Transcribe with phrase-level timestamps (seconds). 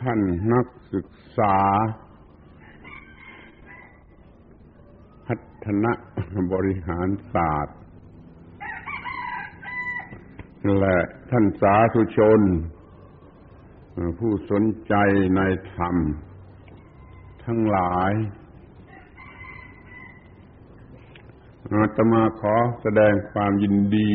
[0.00, 0.20] ท่าน
[0.52, 1.08] นักศึก
[1.38, 1.56] ษา
[5.26, 5.34] พั
[5.64, 5.92] ฒนะ
[6.52, 7.78] บริหารศาสตร์
[10.78, 10.98] และ
[11.30, 12.40] ท่านสาธุชน
[14.18, 14.94] ผู้สนใจ
[15.36, 15.40] ใน
[15.74, 15.96] ธรรม
[17.44, 18.12] ทั้งหลาย
[21.72, 24.12] อาตมาขอแสดงความยินดี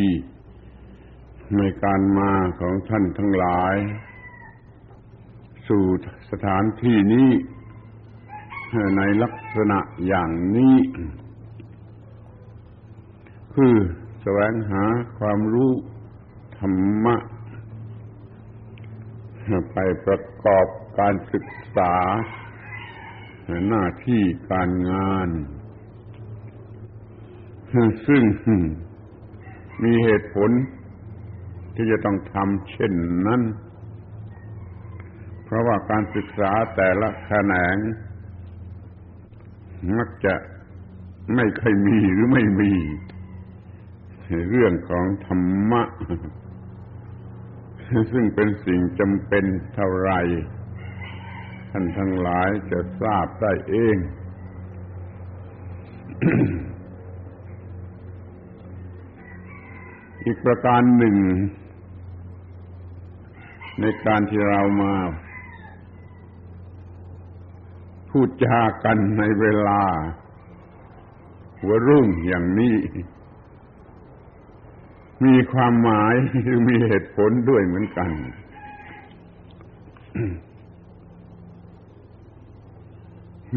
[1.57, 3.75] ในการมาของท่านทั้งหลาย
[5.67, 5.83] สู่
[6.31, 7.29] สถานที่นี้
[8.97, 10.77] ในลักษณะอย่างนี้
[13.53, 13.75] คือ
[14.21, 14.83] แสวงหา
[15.19, 15.71] ความรู้
[16.57, 16.73] ธรร
[17.05, 17.15] มะ
[19.73, 20.67] ไปประกอบ
[20.99, 21.93] การศึกษา
[23.67, 25.29] หน้าที่การงาน
[28.07, 28.23] ซึ่ง
[29.83, 30.49] มีเหตุผล
[31.75, 32.93] ที่จะต้องทำเช่น
[33.27, 33.41] นั้น
[35.53, 37.77] ราะว่าการศึกษาแต่ละแขนง
[39.97, 40.35] มักจะ
[41.35, 42.73] ไม่เคยมีหรือไม่มี
[44.49, 45.83] เรื่องของธรรมะ
[48.11, 50.11] ซึ่งเป็นสิ่งจำเป็นเท่าไร
[51.71, 53.97] ท่านทั้งหลายจะทราบได้เอง
[60.25, 61.17] อีกประการหนึ่ง
[63.81, 64.93] ในการที่เรามา
[68.15, 69.81] พูดจากันในเวลา
[71.59, 72.75] หัวรุ่งอย่างนี้
[75.25, 78.09] มีความหมายหรือมีเหตุผลด้วยเหมือนกัน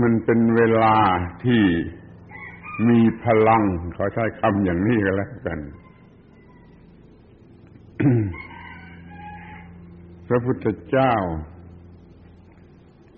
[0.01, 0.97] มันเป็นเวลา
[1.45, 1.63] ที่
[2.89, 3.63] มีพลัง
[3.97, 5.59] ขอใช้คำอย่างนี้ก็แล้วกัน
[10.29, 11.15] พระพุทธเจ้า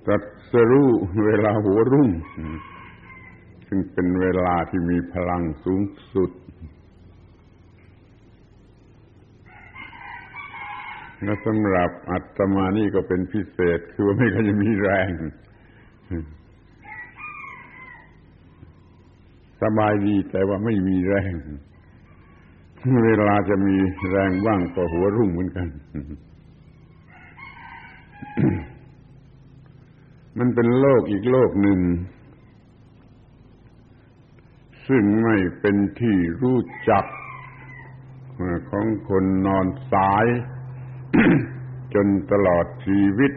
[0.06, 0.18] ตรั
[0.52, 0.90] สรู้
[1.24, 2.10] เวลาหัวรุ่ง
[3.68, 5.80] ซึ่งเป็นเวลาที่มีพลังสูง
[6.12, 6.30] สุด
[11.24, 15.10] และสำหรับอัตมานี่ก็เป็นพิเศษ คือว่าไม่ค่อยจะมีแรง
[19.62, 21.34] สบายดีแต่ว่าไม่มีแรง
[23.04, 23.76] เวลาจะมี
[24.10, 25.68] แรงบ้างก็หัวรุ่งเหมือนกัน
[30.38, 31.80] มันเป็นโลกอีกโลกหนึ่ง
[34.88, 36.58] ซึ่งไม่เป็นที่รู้
[36.90, 37.04] จัก
[38.70, 40.26] ของคนนอนสาย
[41.94, 43.32] จนตลอดชีวิต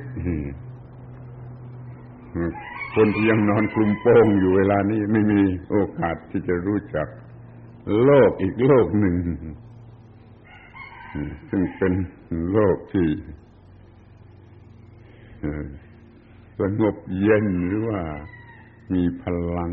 [2.96, 7.08] คนที่ยังนอนคลุมโป้งอยู่เวลานี้ไม่มีโอกาสที่จะรู้จัก
[8.04, 9.16] โลกอีกโลกหนึ่ง
[11.50, 11.94] ซึ่งเป็น
[12.52, 13.08] โลกที่
[16.62, 18.02] สงบเย็นหรือว่า
[18.94, 19.24] มีพ
[19.58, 19.72] ลัง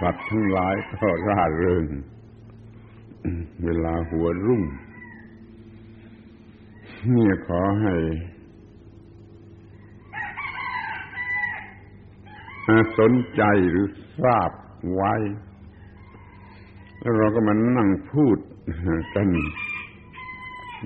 [0.00, 1.86] สัตว์ทั้งหลายก็ร่าเริง
[3.64, 4.62] เวลาหัวรุ่ง
[7.10, 7.94] เนี่ยขอให้
[12.98, 13.86] สนใจหรือ
[14.22, 14.50] ทราบ
[14.94, 15.14] ไว้
[17.00, 18.38] แล้วเราก็มานั่งพูด
[19.14, 19.28] กัน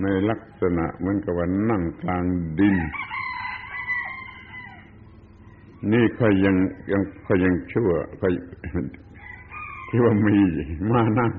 [0.03, 2.25] ในลัก ษณะเหมือนกับว่านั่งกลาง
[2.59, 2.77] ดิน
[5.93, 6.57] นี่ค่อยยัง
[6.93, 7.91] ยังค่อยยังชั่ว
[8.21, 8.33] ค่อย
[9.89, 10.39] ที่ว่ามี
[10.91, 11.33] มานั่ง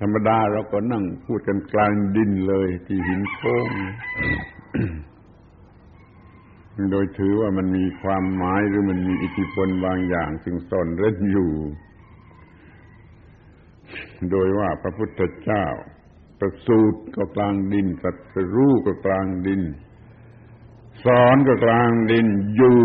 [0.00, 3.68] ธรรมดาเราก็นั่งพูดกันกลางดินเลย ที่หินโค้ง
[6.90, 11.52] โดยถือว่ามันมีความหมายหรือมันมีอิทธิพลบางอย่างซึ่งซ่อนเร้นอยู่
[14.30, 15.64] โดยว่าพระพุทธเจ้า
[16.44, 19.62] ประสูติก็กลางดินตรัสรู้ก็กลางดิน
[21.04, 22.80] สอนก็กลางดิน อยู่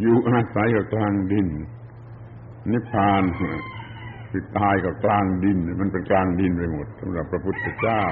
[0.00, 1.46] อยู่อาศัยก็กลางดิน
[2.70, 3.22] นิพพาน
[4.30, 8.02] คือตายก็กลางดิน มันเป็นกลางดินไปหมดสำหรับพระพุทธเจ้า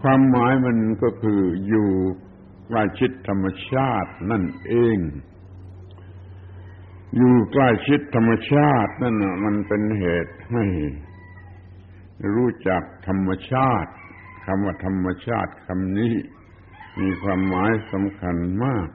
[0.00, 1.88] ความหมายมันก็คืออยู่
[2.66, 4.98] ใกล้ชิดธรรมชาตินั่นเอง
[7.16, 10.64] อยู่ใกล้ชิดธรรมชาตินั่นมันเป็นเหตุให้
[12.34, 13.92] รู้จักธรรมชาติ
[14.44, 16.14] คำว่าธรรมชาติคำนี้
[17.00, 18.88] มีความหมายสำคัญมาก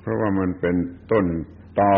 [0.00, 0.76] เพราะว่ามันเป็น
[1.12, 1.26] ต้น
[1.80, 1.96] ตอ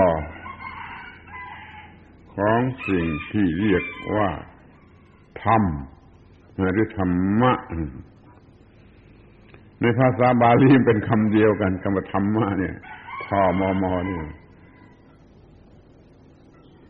[2.37, 3.85] ของสิ่งที่เรียก
[4.17, 4.31] ว่า
[5.45, 5.63] ธรรม
[6.57, 7.53] หรือธรรมะ
[9.81, 12.75] ในภาษาบาลีเป็นคำเดียวกันคำว่าธรรมะเนี่ย
[13.25, 14.19] ทอมอมอเนี่ย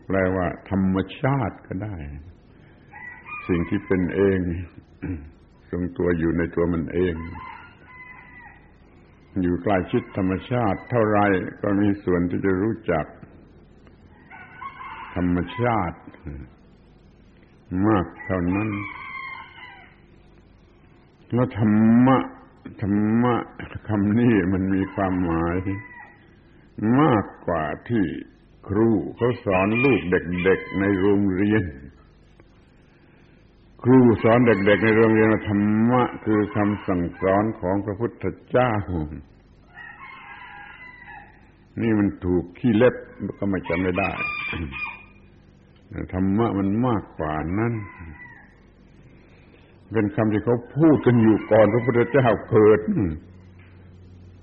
[0.05, 1.95] แปลว่า ธรรมชาติก็ได้
[3.47, 4.39] สิ่งที่เป็นเอง
[5.69, 7.15] ทรงตัวอยู่ในตัวมันเอง
[9.41, 11.19] อยู่ใกล้ชิดธรรมชาติ เท่าไร
[11.61, 13.05] ก็มีส่วนที่จะรู้จัก
[15.15, 15.99] ธรรมชาติ
[17.87, 18.69] มากเท่านั้น
[21.33, 21.73] แล้วธรร
[22.05, 22.17] มะ
[22.81, 23.35] ธรรมะ
[23.87, 25.57] คำนี้มันมีความหมาย
[27.01, 28.05] มากกว่าที่
[28.67, 31.63] ครูเขาสอนลูกเด็กๆในโรงเรียน
[33.83, 38.73] ครูสอนเด็ก ๆ ในโรงเรียนธรรมะคือคำสั่งสอนของพระพุทธเจ้า
[41.81, 42.95] นี่มันถูกขี้เล็บ
[43.37, 44.11] ก็ไม่จำไม่ได้
[46.13, 47.73] ธรรมะมันมากกว่านั้น
[49.91, 52.79] เป็นคำที่เขาพูดกันอยู่ก่อนพระพุทธเจ้าเกิด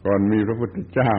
[0.04, 1.14] ก่อนมีพระพุทธเจ้า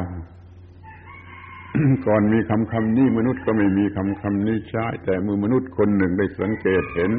[2.07, 7.11] ก่อนมีคำคำนี้มนุษย์ก็ไม่มีคำคำนี้ใช้ แต่เมื่อมนุษย์คนหนึ่งได้สังเกตเห็น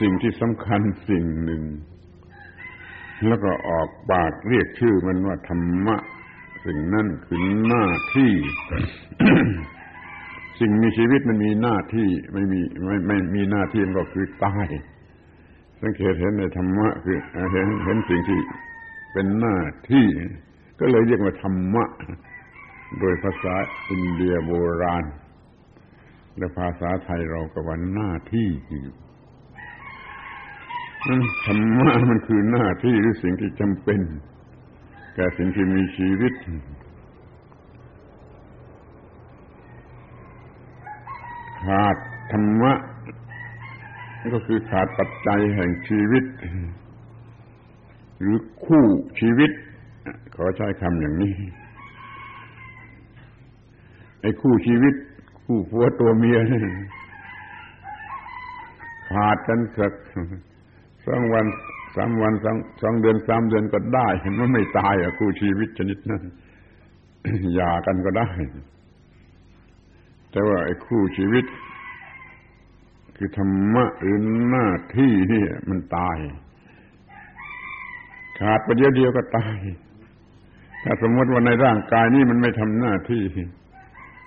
[0.00, 1.62] สิ่งที่สำคัญสิ่งหนึ่ง
[3.26, 5.96] แล้วก็ออกปากเรียกชื่อมันว่าธรรมะ
[6.64, 8.32] สิ่งนั่นคือหน้าที่
[10.60, 14.68] สิ่งมีชีวิตมันมีหน้าที่ไม่มีไม่ไม่มีหน้าที่ก็คือตาย
[15.80, 17.18] สังเกตเห็นในธรรมะคือ
[17.52, 18.40] เห็นเห็นสิ่งที่
[19.12, 19.56] เป็นหน้า
[19.90, 20.06] ที่
[20.80, 21.84] ก็เลยเรียกว่าธรรมะ
[22.98, 23.54] โดยภาษา
[23.90, 24.52] อินเดียโบ
[24.82, 25.04] ราณ
[26.38, 28.48] และภาษาไทยเราก็ว่าหน้าที่
[31.08, 34.00] นั่นธรรมะมันคือหน้าที่หรือสิ่งที่จำเป็น
[35.14, 36.32] แก่สิ่งที่มีชีวิต
[41.62, 41.96] ขาด
[42.32, 42.72] ธรรมะ
[44.34, 46.24] ก็คือขาดปัจจัยแห่งชีวิต
[48.20, 48.84] หรือคู่
[49.20, 49.50] ชีวิต
[50.34, 51.34] ขอใช้คำอย่างนี้
[54.20, 54.94] ไอ้คู่ชีวิต
[55.44, 56.62] คู่ผัวตัวเมียนี่
[59.08, 59.92] ขาดกันสัก
[61.06, 61.46] สองวัน
[61.96, 66.22] สามวันสองสองเดือนสามเดือนก็ได้เห็นว่าไม่ตายอะคู่ชีวิตชนิดนั้น
[67.54, 68.28] หย่ากันก็ได้
[70.30, 71.44] แต่ว่าไอ้คู่ชีวิต
[73.16, 74.18] คือธรรมะหรือ
[74.50, 76.18] หน้าที่นี่มันตาย
[78.38, 79.56] ขาดไปเดียวเดียวก็ตาย
[80.84, 83.22] ถ้าสมมติว่าในร่างกายนี่มันไม่ทำหน้าที่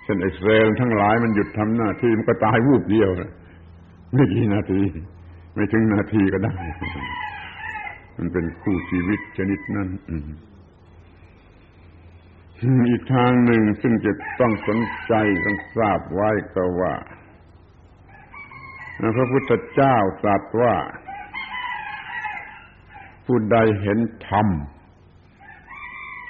[0.04, 3.10] เช่นไอเซลทั้งหลายมันหยุดทำหน้าที่มันก็ตายวูบเดียว
[4.12, 4.80] ไม่กี่นาที
[5.54, 6.56] ไม่ถึงนาทีก็ได้
[8.16, 9.88] มันเป็นคู่ชีวิตชนิดนั้น
[12.90, 15.14] อีกทางหนึ่งซึ่งจะต้องสนใจ
[15.44, 16.94] ต้องทราบไว้ก็ว่า
[19.16, 20.74] พระพุทธเจ้าตรัสว่า
[23.26, 23.98] ผู้ใดเห็น
[24.28, 24.48] ธรรม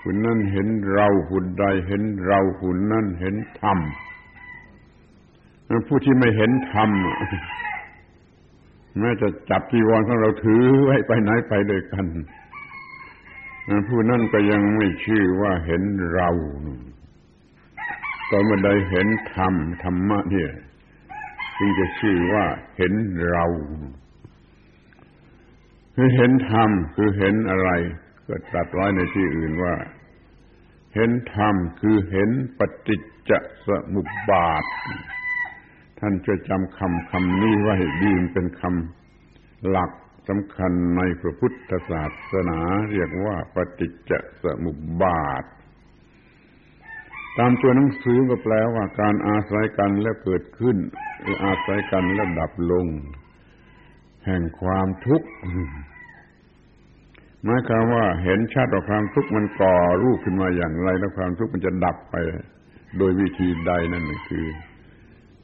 [0.06, 3.78] ผู้นั้นเห็นเราผู้ใดเห็นเราผู้นั้นเห็นธรรม
[5.88, 6.90] ผู้ที่ไม่เห็นธรรม
[8.98, 12.06] แม้จะจับจีวรของเราถือไว้ไปไหนไปด้วยกัน
[13.88, 15.82] ผู้นั้นก็ยังไม่ชื่อว่าเห็น
[16.14, 16.30] เรา
[18.30, 20.52] ตอนเมื่อใดเห็นธรรมธรรมะเนี่ย
[21.58, 22.44] จึงจะชื่อว่า
[22.76, 22.92] เห็น
[23.30, 23.44] เรา
[25.94, 27.70] คือเห็นธรรมคือเห็นอะไร
[28.28, 29.74] ก็ตรัสไว้ในที่อื่นว่า
[30.94, 33.00] เห็นธรรมคือเห็นปฏิจ
[33.30, 33.32] จ
[33.66, 34.64] สมุปบาท
[35.98, 39.90] ท่านจะจำคำคำนี้ไว้ดีเป็นคำหลัก
[40.28, 42.60] สำคัญในพระพุทธศาสนา
[42.92, 45.44] เรียกว่าปฏิจจสมุปบาท
[47.38, 50.76] ตามตัวหนังสือก็แปลว่าการอาศัยกันแล้วเกิดขึ้น
[51.20, 52.86] หรืออาศัยกันแล้วดับลง
[54.26, 55.28] แห่งความทุกข์
[57.44, 62.14] หมายความว่าเห็นชาติต่อความทุกข์มันก่อรูปขึ้นมาอย่างไร แล้วความทุกข์มันจะดับไป
[62.98, 64.46] โดยวิธีใดนั่นคือ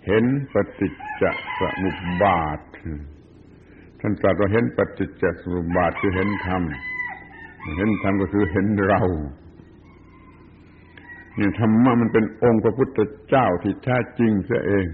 [0.07, 0.93] เห็นปฏิจ
[1.23, 1.25] จ
[1.59, 2.61] สมุปบาท
[4.01, 6.63] ท่านตรัสว่าเห็นปฏิจจสมุปบาทคือเห็นธรรม
[7.77, 9.03] เห็นธรรมก็คือเห็นเรา
[11.37, 14.87] เนี่ยธรรมะมันเป็นองค์พระพุทธเจ้าที่แท้จริงเสียเอง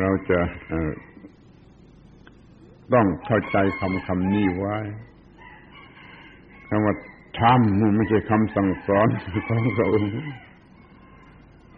[0.00, 0.38] เราจะ
[2.94, 4.76] ต้องเข้าใจคำคำนี้ไว้
[6.68, 6.94] คำว่า
[7.40, 9.06] ธรรมมันไม่ใช่คำสั่งสอน
[9.48, 10.10] ของพระองค์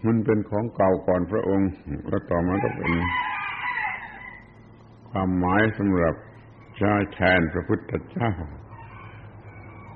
[0.06, 1.70] มันเป็นของเก่าก่อนพระองค์
[2.08, 2.92] แล้วต่อมาก็เป็น
[5.10, 6.14] ความหมายสำหรับ
[6.76, 8.32] ใช้แทนพระพุทธเจ้า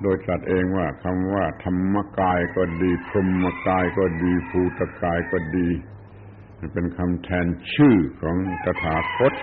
[0.01, 5.67] โดยตรัสเองว่าคำว่า ธรรมกายก็ดีพรหมกายก็ดีภูตกายก็ดี
[6.73, 9.33] เป็นคำแทนชื่อของตถาคต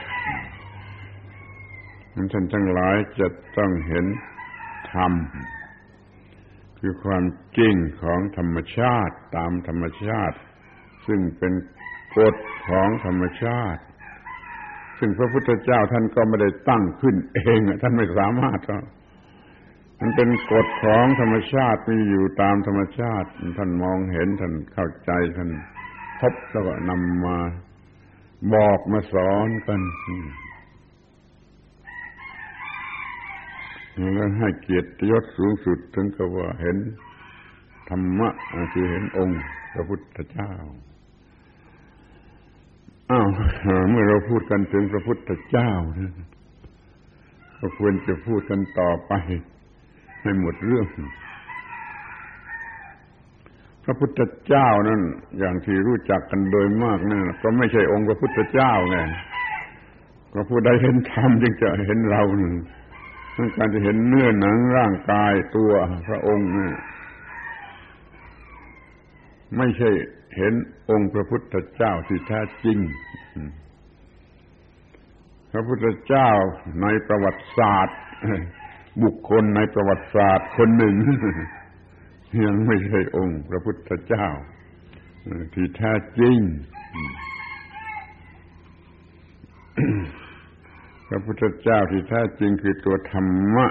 [2.15, 3.27] ท่านทั้งหลายจะ
[3.59, 4.07] ต้องเห็น
[4.93, 5.13] ธรรม
[6.79, 7.25] คือความ
[7.59, 10.39] จริงของธรรมชาติตามธรรมชาติ
[11.07, 11.53] ซึ่งเป็น
[12.17, 12.37] กฎ
[12.69, 13.83] ของธรรมชาติ
[14.99, 18.61] ซึ่งพระพุทธเจ้าท่านก็ไม่ได้ตั้งขึ้นเองท่านไม่สามารถ
[20.01, 23.29] มันเป็นกฎของธรรมชาติมีอยู่ตามธรรมชาติ
[23.59, 25.51] ท่านมองเห็นท่านเข้าใจท่าน
[26.21, 27.39] พบแล้วก็นำมา
[28.55, 29.81] บอกมาสอนกัน
[34.15, 36.77] แล้วให้เกียรติยศสูงสุดถึงกับว่าเห็น
[37.89, 38.29] ธรรมะ
[38.73, 39.41] คือเห็นองค์
[39.73, 40.53] พระพุทธเจ้า
[43.11, 43.27] อ้าว
[43.91, 45.71] เมื่อเราพูดกันถึงพระพุทธเจ้า
[47.59, 49.13] ก็ควรจะพูดกันต่อไป
[50.23, 50.89] ให้หมดเรื่อง
[53.85, 55.01] พระพุทธเจ้านั่น
[55.39, 58.99] อย่างที่รู้จักกันโดยมากนั่นก็ไม่ใช่องค์พระพุทธเจ้าไง
[60.33, 62.55] ก็ผู้ใดเห็นธรรมจึงจะเห็นเราหนึ่ง
[63.57, 65.71] การจะเห็นเนื้อหนังร่างกายตัว
[66.09, 66.75] พระองค์เนี่ย
[69.57, 69.91] ไม่ใช่
[70.37, 70.53] เห็น
[70.91, 72.79] องค์พระพุทธเจ้าที่แท้จริง
[75.53, 76.31] พระพุทธเจ้า
[76.83, 77.99] ในประวัติศาสตร์
[79.03, 80.95] บุคคลในประวัติศาสตร์คนหนึ่ง
[82.45, 84.29] ยังไม่ใช่องค์พระพุทธเจ้า
[85.55, 86.39] ที่แท้จริง
[91.15, 93.67] ระพุทธเจ้าที่แท้จริงคือตัวธรรมะ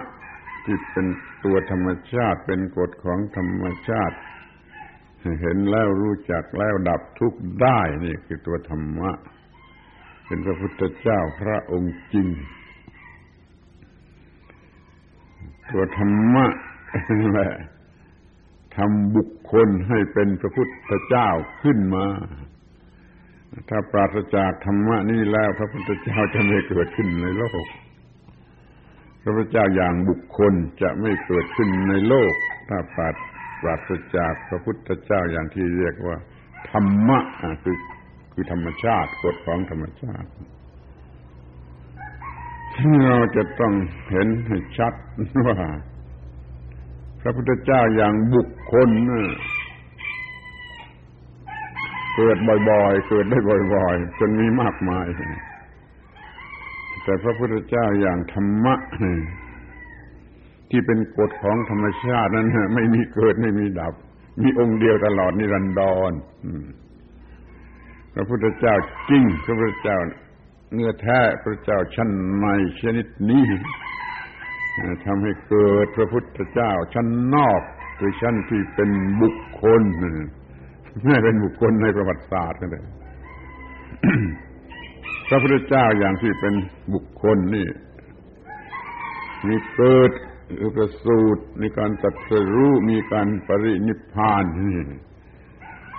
[0.66, 1.06] ที่เป็น
[1.46, 4.18] ตัวธรรมชาติเป็นกฎของธรรมชาติ
[5.42, 9.12] เห็นแล้วรู้จักแล้วดับทุกข์ได้นี่คือตัวธรรมะ
[10.26, 12.28] เป็นพระพุทธเจ้าพระองค์จริง
[15.72, 16.46] ตัวธรรมะ
[17.32, 17.52] แหละ
[18.76, 21.30] ทำบุคคลให้เป็นพระพุทธเจ้า
[21.62, 22.06] ขึ้นมา
[23.70, 27.66] ถ้าปราศจากธรรมะนี่แล้ว พระพุทธเจ้าจะไม่เกิดขึ้นในโลก
[29.22, 32.34] พระพุทธเจ้าอย่างบุคคลจะไม่เกิดขึ้นในโลก
[32.70, 33.16] ถ้าปราศ
[33.62, 36.18] ปราศจากพระพุทธเจ้าอย่างที่เรียกว่า
[36.70, 37.20] ธรรมะ
[37.64, 37.78] คือ
[38.34, 40.30] คือธรรมชาติกฎของธรรมชาติ
[43.06, 43.74] เราจะต้อง
[44.10, 44.94] เห็นให้ชัด
[45.46, 45.58] ว่า
[47.22, 48.90] พระพุทธเจ้าอย่างบุคคล
[52.16, 52.38] เกิด
[52.70, 53.40] บ่อยๆ เกิดได้
[53.76, 55.06] บ่อยๆ จนมีมากมาย
[57.04, 58.76] แต่พระพุทธเจ้าอย่างธรรมะ
[60.70, 63.94] ที่เป็นกฎของธรรมชาตินั้นไม่มีเกิดไม่มีดับ
[64.42, 66.12] มีองค์เดียวตลอดนิรันดร
[68.14, 68.76] พระพุทธเจ้า
[69.10, 69.98] จริง พระพุทธเจ้า
[70.74, 72.10] เนื้อแท้พระเจ้าชั้น
[72.42, 72.48] ใน
[72.82, 73.46] ชนิดนี้
[75.06, 77.62] ทำให้เกิดพระพุทธเจ้าชั้นนอก
[78.00, 78.90] คือชั้นที่เป็น
[79.22, 79.84] บุคคล
[81.08, 82.84] ไม่เป็นบุคคลในประวัติศาสตร์กันเลย
[85.28, 86.54] พระพุทธเจ้าอย่างที่เป็น
[86.94, 87.68] บุคคลนี่
[89.48, 90.12] มีเกิด
[90.60, 94.82] คือประสูตรในการตัดสรู้มีการปรินิพพานนี่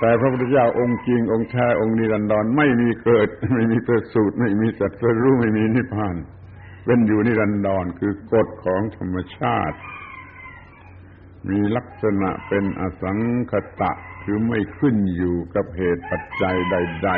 [0.01, 6.17] แต่พระพุทธเจ้าองค์จริงองค์แท้องค์นิรันดรไม่มีเกิด ไม่มีประสูตรไม่มีตัดสรู้ไม่มีนิพพาน
[6.85, 9.79] เป็นอยู่นิรันดรคือกฎของธรรมชาติ
[11.51, 13.19] มีลักษณะเป็นอสัง
[13.51, 13.93] คตะ
[14.25, 17.11] คือไม่ขึ้นอยู่กับเหตุปัจจัยใด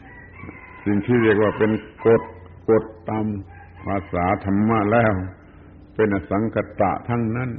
[0.00, 1.70] ๆ สิ่งที่เรียกว่าเป็น
[2.06, 2.22] กฎ
[2.70, 3.26] กฎตาม
[3.84, 5.12] ภาษาธรรมะแล้ว
[5.96, 7.50] เป็นอสังคตะทั้งนั้น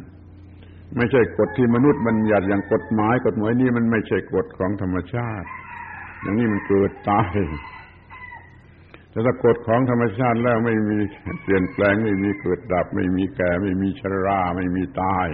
[0.96, 5.48] ไม่ใช่กฎที่มนุษย์บัญญัติอย่างกฎหมาย กฎหมายนี้มันไม่ใช่กฎของธรรมชาติ
[6.22, 7.36] อย่างนี้มันเกิดตาย
[9.12, 11.00] แต่ถ้ากฎของธรรมชาติแล้วไม่มี
[11.44, 15.28] เปลี่ยนแปลงไม่มีเกิดดับ ไม่มีแก่ ไม่มีชรา ไม่มีตาย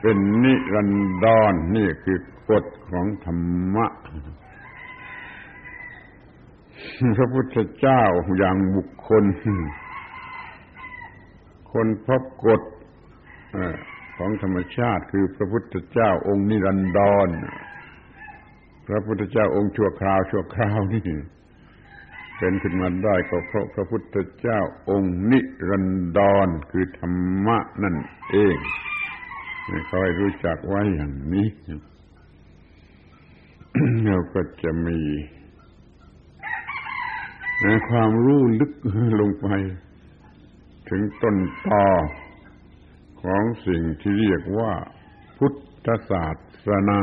[0.00, 0.92] เป็นนิรัน
[1.24, 2.18] ดรนนี่คือ
[2.50, 3.86] กฎของธรรมะ
[7.16, 8.02] พระพุทธเจ้า
[8.38, 9.24] อย่างบุคคล
[11.72, 12.62] คนพบกฎ
[14.16, 17.28] ของธรรมชาติคือพระพุทธเจ้าองค์นิรันดร
[18.88, 21.06] พระพุทธเจ้าองค์ชั่วคราวชั่วคราวนี่
[22.38, 25.86] เป็นขึ้นมาได้ก็เพราะพระพุทธเจ้าองค์นิรัน
[26.18, 27.96] ดรคือธรรมะนั่น
[28.30, 28.56] เอง
[29.90, 31.48] ค่อยรู้จักไว้อย่างนี้
[34.06, 35.00] เราก็จะมี
[37.88, 38.72] ความรู้ลึก
[39.20, 39.48] ลงไป
[40.88, 41.36] ถึงต้น
[41.68, 41.86] ตอ
[43.22, 44.72] ของสิ่งที่เรียกว่า
[45.38, 45.52] พุท
[45.84, 46.26] ธศา
[46.66, 47.02] สนา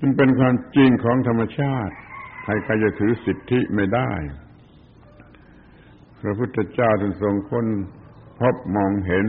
[0.00, 1.94] มันเป็นความจริงของธรรมชาติ
[2.42, 4.10] ใครๆจะถือสิทธิไม่ได้
[6.20, 7.66] พระพุทธเจ้าท่านทรงค้น
[8.40, 9.26] พบมองเห็น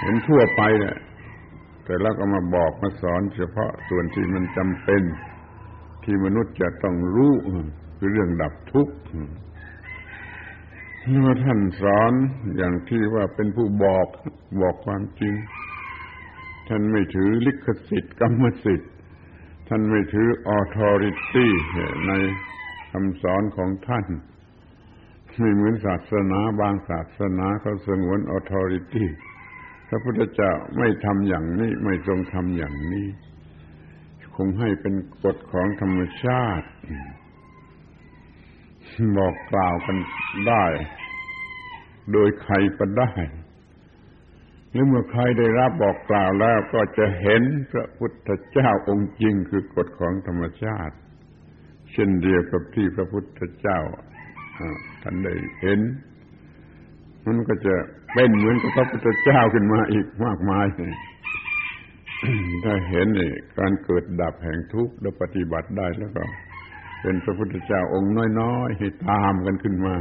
[0.00, 0.96] เห็นทั่วไปเนี่ย
[1.84, 5.02] แต่แล้วก็มาบอกมาสอนเฉพาะส่วนที่มันจำเป็น
[6.04, 7.32] ที่มนุษย์จะต้องรู้
[7.98, 8.94] คือเรื่องดับทุกข์
[11.20, 12.12] เมื่อท่านสอน
[12.56, 14.06] อย่างที่ว่าเป็นผู้บอก
[14.62, 15.34] บอกความจริง
[16.68, 18.92] ท่านไม่ถือลิขสิทธิ์กรรมสิทธิ์
[19.68, 21.52] ท่านไม่ถือ authority
[22.06, 22.12] ใน
[22.90, 24.06] คำสอนของท่าน
[25.38, 29.08] ไม่เหมือนศาสนาบางศาสนาเขาสงวน authority พ
[29.94, 33.08] ระพุทธเจ้าไม่ทำอย่างนี้ไม่ทรงทำอย่างนี้
[34.36, 36.68] คงให้เป็นกฎของธรรมชาติ
[39.16, 39.96] บอกกล่าวกัน
[40.48, 40.64] ได้
[42.12, 43.12] โดยใครก็ได้
[44.70, 50.96] หรือเมื่อใครได้รับบอกกล่าวแล้วก็จะเห็นพระพุทธเจ้าองค์จริงคือกฎของธรรมชาติ
[51.92, 53.78] เช่นเดียวกับที่พระพุทธเจ้า
[55.02, 55.80] ท่านได้เห็น
[57.24, 57.74] มันก็จะ
[58.14, 60.66] เป็นเหมือนกับพระพุทธเจ้าขึ้นมาอีกมากมาย
[62.64, 66.24] ถ้าเห็นนี่การเกิดดับแห่งทุกข์แล้วปฏิบัติได้แล้วก็
[67.02, 69.96] เป็นพระพุทธเจ้าองค์น้อยๆให้ตามกันขึ้นมา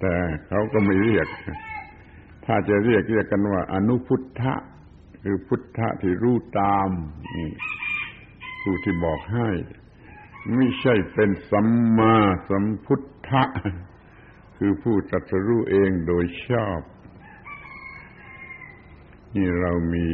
[0.00, 0.14] แต่
[0.48, 1.26] เขาก็ไม่เรียก
[2.44, 4.54] ถ้าจะเรียกเรียกกันว่า อนุพุทธะ
[5.22, 6.88] คือพุทธะที่รู้ตาม
[8.62, 9.48] ผู้ที่บอกให้
[10.54, 11.68] ไม่ใช่เป็นสัม
[11.98, 12.14] มา
[12.50, 13.42] สัมพุทธะ
[14.58, 16.80] คือผู้ตรัสรู้เองโดยชอบ
[19.34, 20.06] นี่เรามี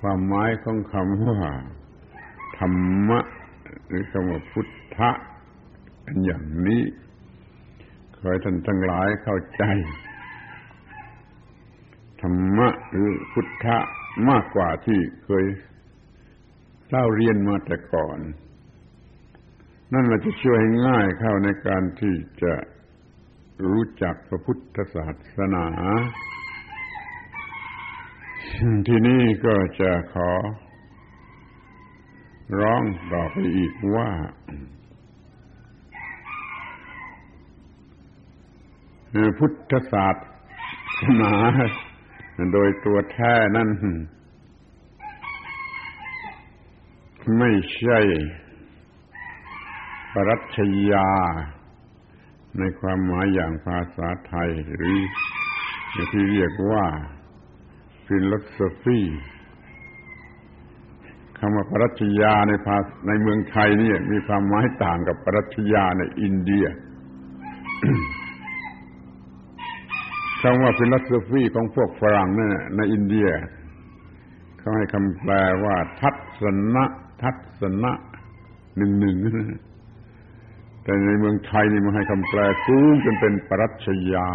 [0.00, 1.40] ความหมายของคำว่า
[2.58, 3.20] ธรรมะ
[3.86, 5.10] หรือคำว่าพุทธะ
[6.06, 6.82] อันอย่างนี้
[8.14, 9.62] ขอให้ท่านทั้งหลายเข้าใจ
[12.20, 13.78] ธรรมะหรือพุทธะ
[14.28, 15.44] มากกว่าที่เคย
[16.88, 18.18] เล่าเรียนมาแต่ก่อน
[19.92, 22.54] นั่นเราจะช่วยง่ายเข้าในการที่จะ
[23.68, 25.06] รู้จักพระพุทธศา
[25.36, 25.66] สนา
[28.86, 30.30] ที่นี่ก็จะขอ
[32.60, 34.10] ร้องต่อไปอีกว่า
[39.38, 40.08] พุทธศา
[41.00, 41.34] สนา
[42.52, 43.68] โดยตัวแท้นั้น
[47.38, 47.98] ไม่ใช่
[50.12, 50.58] ปรัช
[50.92, 51.10] ญา
[52.58, 54.98] ในความหมายอย่างภาษาไทยหรือ
[56.12, 56.86] ที่เรียกว่า
[58.12, 59.00] philosophy
[61.38, 66.66] คำว่าปรัชญาในภาในเมืองไทยนี่มีความหมายต่างกับปรัชญาในอินเดีย
[70.42, 73.28] คำว่า philosophy ของพวกฝรั่งนั่นในอินเดีย
[74.58, 75.32] เขาให้คำแปล
[75.64, 76.42] ว่า ทัศ
[76.74, 76.84] นะ
[77.22, 77.92] ทัศนะ
[78.76, 79.16] หนึ่งหนึ่ง
[80.82, 84.28] แต่ในเมืองไทยนี่มันให้คำแปลสูงจนเป็นปรัชญา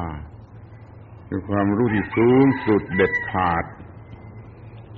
[1.28, 3.66] คือความรู้ที่สูงสุดเด็ดขาด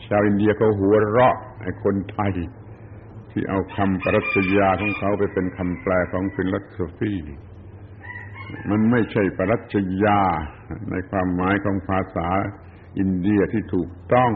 [0.06, 2.34] ชาวอินเดียเขาหัวเราะไอ้คนไทย
[3.32, 7.13] ที่เอาคำปรัชญาของเขาไปเป็นคำแปลของฟิลโสฟี
[8.70, 10.22] มันไม่ใช่ปรัชญา
[10.90, 12.30] ในความหมายของภาษา
[13.00, 14.32] อินเดียที่ถูกต้อง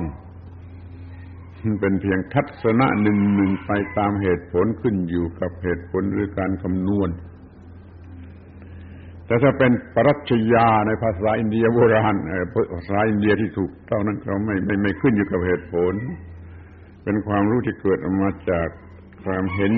[1.63, 7.09] มันเป็นเพียงทัศนะหนึ่งหนึ่งไปตามเหตุผลขึ้นอยู่กับเหตุผลหรือการคำนวณ
[9.31, 12.15] แต่ถ้าเป็นปรัชญาในภาษาอินเดียโบราณ
[12.73, 15.93] ภาษาอินเดียที่ถูกต้องนั้นเขาไม่ไม่ไม่ขึ้นอยู่กับเหตุผล
[17.03, 18.67] เป็นความรู้ที่เกิดออกมาจาก
[19.23, 19.71] ความเห็น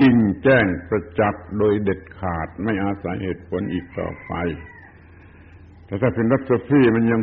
[0.00, 4.32] จริงแจ้งประจักษ์โดยเด็ดขาดไม่อาศัยเหตุผลอีกต่อไป
[5.86, 7.20] แต่ถ้าเป็นรัสฟีมันยัง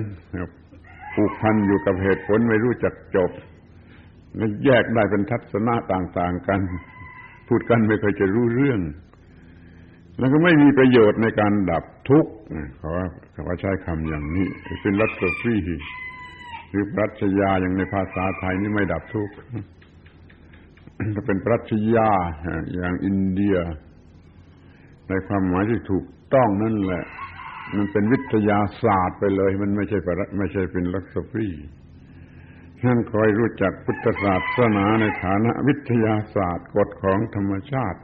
[1.14, 3.32] ผูกพันอยู่กับเหตุผลไม่รู้จักจบ
[4.40, 6.60] มันแยกได้เป็นทัศนะต่าง ๆ กัน
[7.48, 8.82] พูดกันไม่เคยจะรู้เรื่อง
[10.20, 12.32] แล้วก็ไม่มีประโยชน์ในการดับทุกข์
[12.78, 14.48] เขาว่าเขาใช้คำอย่างนี้
[14.82, 15.56] เป็นรัสฟี
[16.70, 19.36] หรือปรัชญาอย่างในภาษาไทยนี่ไม่ดับทุกข์
[21.16, 22.10] ถ้าเป็นปรัชญา
[22.76, 23.58] อย่างอินเดีย
[25.10, 27.04] ในความหมายที่ถูกต้องนั่นแหละ
[27.76, 31.48] มันเป็นวิทยาศาสตร์ไปเลย มันไม่ใช่ปรไม่ใช่เป็นลักษฟี
[32.82, 38.00] ท่านคอยรู้จักพุทธศาสนาในฐานะวิทยาศาสตร์กฎของธรรมชาติ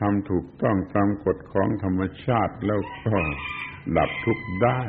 [0.00, 3.16] ทำถูกต้องตามกฎของธรรมชาติแล้วก็
[3.96, 4.82] ดับทุกข์ได้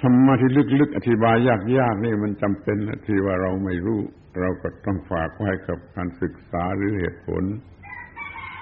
[0.00, 0.50] ธรรมะที่
[0.80, 1.36] ลึกๆอธิบาย
[1.78, 2.76] ยากๆนี่มันจำเป็น
[3.06, 4.00] ที่ว่าเราไม่รู้
[4.40, 7.42] เราก็ต้องฝากไว้กับการศึกษาหรือเหตุผล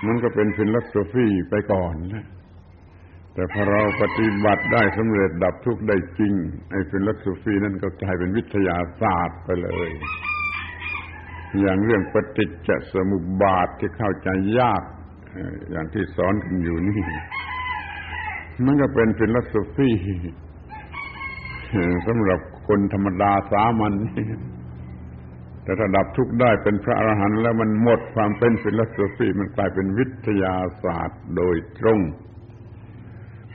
[0.07, 2.27] มันก็เป็น philosophy ไปก่อนนะ
[3.35, 6.35] แต่พอเราปฏิบัติได้สำเร็จดับทุกข์ได้จริง
[6.71, 9.91] ไอ้ philosophy นั่นก็กลายเป็นวิทยาศาสตร์ไปเลย
[11.61, 14.83] อย่างเรื่องปฏิจจสมุปบาทที่เข้าใจยาก
[15.71, 17.03] อย่างที่สอนกันอยู่นี่
[18.65, 19.90] มันก็เป็น philosophy
[22.07, 23.93] สำหรับคนธรรมดาสามัญ
[25.63, 32.01] แต่ถ้าดับทุกข์ได้เป็นพระอรหันต์แล้วมันหมดความเป็น philosophy มันกลายเป็นวิทยาศาสตร์โดยตรง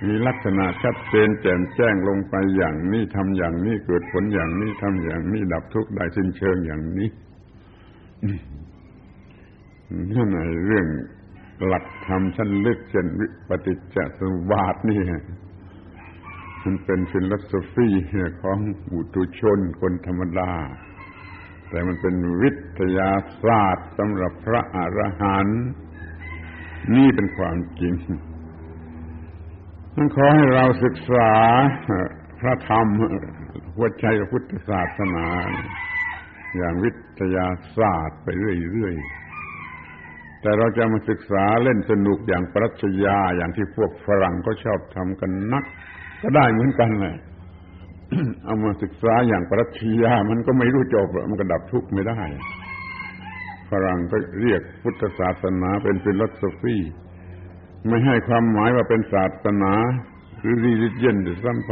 [0.07, 7.07] มีลักษณะชัดเจนแจ่มแจ้งลงไปอย่างนี้ทำอย่างนี้เกิดผลอย่างนี้ทำอย่างนี้ดับทุกข์ได้สิ้นเชิงอย่างนี้
[10.13, 10.87] นั่นไอ้เรื่อง
[11.67, 15.01] หลักธรรมชั้นลึกเช่นวิปฏิจจสมบาทนี่
[16.63, 17.87] มันเป็นฟิลโสฟี
[18.41, 18.57] ของ
[18.91, 20.51] บุตุชนคนธรรมดา
[21.69, 23.11] แต่มันเป็นวิทยา
[23.43, 25.63] ศาสตร์สำหรับพระอรหันต์
[26.95, 27.95] นี่เป็นความจริง
[29.95, 31.31] นั่นขอให้เราศึกษา
[32.39, 32.85] พระธรรม
[33.75, 35.27] หัวใจพระพุทธศาสนา
[36.57, 45.65] อย่างวิทยาศาสตร์ไปเรื่อยๆ แต่เราจะมาศึกษาเล่นสนุกอย่างปรัชญาอย่างที่พวกฝรั่งก็ชอบทำกันนัก
[46.21, 47.15] ก็ได้เหมือนกันเลย
[48.43, 52.21] เอามาศึกษาอย่างปรัชญามันก็ไม่รู้จบมันก็ดับทุกข์ไม่ได้
[53.71, 56.77] ฝรั่งก็เรียกพุทธศาสนาเป็น philosophy
[57.87, 59.73] ไม่ให้ความหมายว่าเป็นศาสนา
[60.39, 61.71] หรือ religion หรือซ้ำไป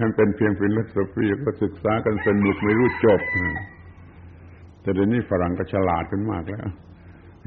[0.00, 3.20] มันเป็นเพียง philosophy ก็ศึกษากันสนุกไม่รู้จบ
[4.80, 6.68] แต่เดี๋ยวนี้ฝรั่งก็ฉลาดขึ้นมากแล้ว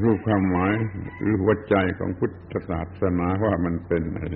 [0.01, 0.73] รู้ความหมาย
[1.19, 4.35] หรือหัวใจของพุทธศาสนาว่ามันเป็นอะไร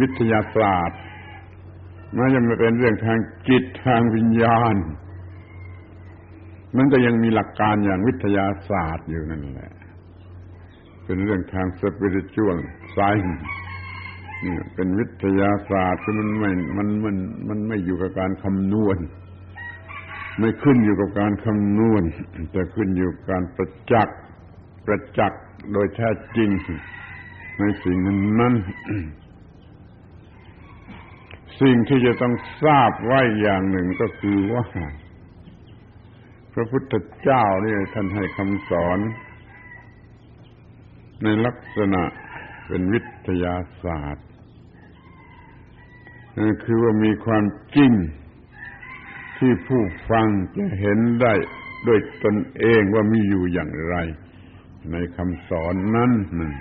[0.00, 1.00] วิทยาศาสตร์
[2.16, 4.74] มันจะมาเป็นเรื่องทางจิตทางวิญญาณ
[6.76, 9.72] มันก็ยังมีหลักการอย่างวิทยาศาสตร์อยู่นั่นแหละ
[11.04, 12.56] เป็นเรื่องทาง spiritual
[12.92, 13.40] ไซน์
[14.44, 17.16] นี่เป็นวิทยาศาสตร์ที่มันไม่ มันมัน
[17.48, 18.98] มันไม่อยู่กับการคำนวณ
[20.38, 22.02] ไม่ขึ้นอยู่กับการคำนวณ
[22.52, 24.18] แต่ขึ้นอยู่กับการประจักษ์
[24.86, 26.50] ประจักษ์โดยแท้จริง
[27.58, 28.54] ในสิ่งนั้นนั้น
[31.60, 34.64] สิ่งที่จะต้องทราบไว้อย่างหนึ่งก็คือว่า
[36.54, 38.98] พระพุทธเจ้านี่ท่านให้คำสอน
[41.22, 42.02] ในลักษณะ
[42.66, 44.26] เป็นวิทยาศาสตร์
[46.64, 47.44] คือว่ามีความ
[47.76, 47.92] จริง
[49.38, 51.32] ที่ผู้ฟังจะเห็นได้
[51.86, 53.96] ด้วยตนเองว่ามีอยู่อย่างไร
[54.92, 56.52] ในคำสอนนั้นหนึ่ง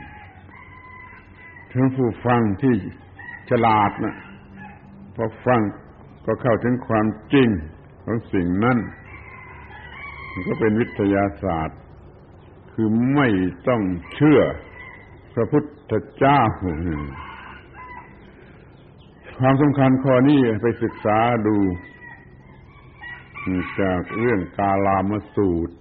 [1.72, 2.74] ทั้งผู้ฟังที่
[3.50, 4.16] ฉลาดนะ
[5.16, 5.62] พอฟัง
[6.26, 7.50] ก็เข้าถึงความจริง
[8.04, 8.78] ของสิ่งนั้น
[10.32, 11.80] มันก็เป็นวิทยาศาสตร์
[12.72, 13.28] คือไม่
[13.68, 13.82] ต้อง
[14.14, 14.42] เชื่อ
[15.34, 16.42] พระพุทธเจ้า
[19.40, 21.18] ความสำคัญข้อนี้ไปศึกษา
[21.48, 21.58] ดู
[23.82, 25.76] จากเรื่องกาลามสูตร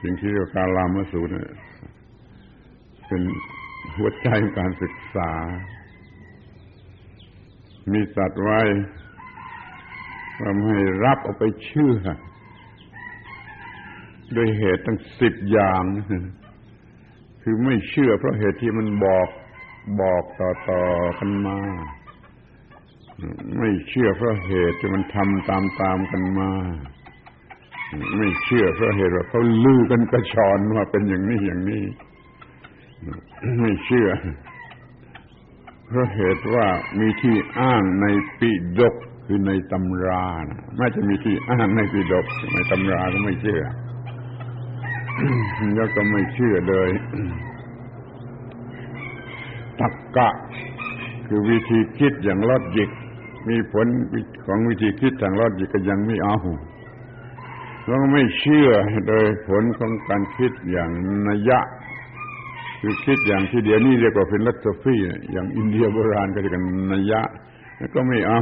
[0.00, 1.30] สิ่งที่เรียกกาลามสูตร
[3.06, 3.22] เป็น
[3.96, 5.32] หัวใจของการศึกษา
[7.92, 8.60] มีสัตว์ไว้
[10.40, 11.96] ทำให้รับเอาไปเชื่อ
[14.36, 15.82] ด้วยเหตุตั้งสิบอย่าง
[17.42, 19.28] คือไม่เชื่อเพราะเหตุที่มันบอก
[20.00, 21.58] บอกต่อๆกันมา
[23.58, 26.50] ไม่เชื่อเพราะเหตุที่มันทำตามๆกันมา
[28.18, 31.82] ไม่เชื่อเพราะเหตุว่าเขาลือกันกระชอนว่าเป็นอย่างนี้อย่างนี้
[33.60, 34.08] ไม่เชื่อ
[35.88, 36.66] เพราะเหตุว่า
[37.00, 38.06] มีที่อ้างใน
[38.40, 38.94] ปิดก
[39.26, 43.62] คือในตำรานะไม่จะมีที่อ้างในปิดกในตำราก็ไม่เชื่อ
[45.76, 46.90] แล้วก็ไม่เชื่อเลย
[49.80, 50.28] ตักกะ
[51.26, 52.90] คือวิธีคิดอย่างลอดจิก
[53.48, 53.86] มีผล
[54.44, 56.36] ของวิธีคิดทางลอดจิกก็ยังไม่เอา
[57.86, 58.70] แล้วก็ไม่เชื่อ
[59.08, 60.90] โดยผลของการคิดอย่าง
[61.28, 61.60] นัยะ
[62.80, 64.94] คือคิดอย่างที่เดียวนี้เรียกว่าเป็นลัทธิ
[65.32, 67.22] อย่างอินเดียโบราณก็เรียกกันนัยะ
[67.78, 68.40] แล้วก็ไม่เอา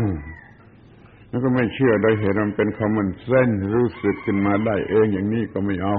[1.28, 5.96] แล้วก็ไม่เชื่อโดยเหตุมันเป็นคอมมอนเซนรู้สึกขึ้นมาได้เองอย่างนี้ก็ไม่เอา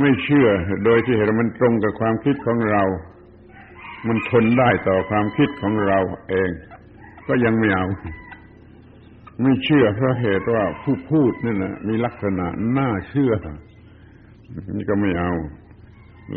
[0.00, 0.48] ไม่เชื่อ
[0.84, 2.84] โดยที่เห็นมันตรงกับความคิดของเรา
[4.08, 5.98] มันทนได้ต่อความคิดของเรา
[6.30, 6.50] เอง
[7.28, 7.86] ก็ยังไม่เอา
[9.42, 12.46] ไม่เชื่อเพราะเหตุว่าผู้พูดนี่นะมีลักษณะ
[12.78, 13.32] น่าเชื่อ
[14.76, 15.32] นี่ก็ไม่เอา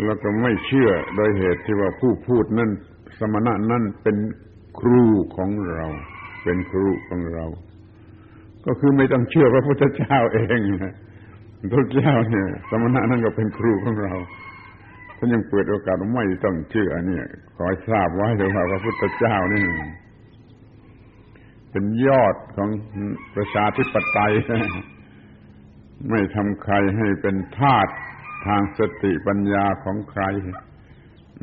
[0.05, 2.69] แล้วก็ไม่เชื่อโดยเหตุที่ว่าผู้พูดนั่น
[3.19, 4.17] สมณะนั่นเป็น
[4.79, 5.87] ครูของเรา
[6.43, 7.45] เป็นครูของเรา
[8.65, 10.93] ก็คือไม่ต้องเชื่อพระพุทธเจ้าเองนะ
[11.71, 14.13] พระเจ้าเนี่ย สมณะนั่นก็เป็นครูของเรา
[15.17, 17.25] ท่านยังเปิดโอกาสไม่ต้องเชื่อเนี่ย
[17.57, 19.65] ขอทราบไว้เลยว่าพระพุทธเจ้านี่
[21.71, 22.69] เป็นยอดของ
[23.35, 24.33] ประชาธิปไตย
[26.09, 27.87] ไม่ทำใครให้เป็นทาส
[28.47, 30.23] ทางสติปัญญาของใคร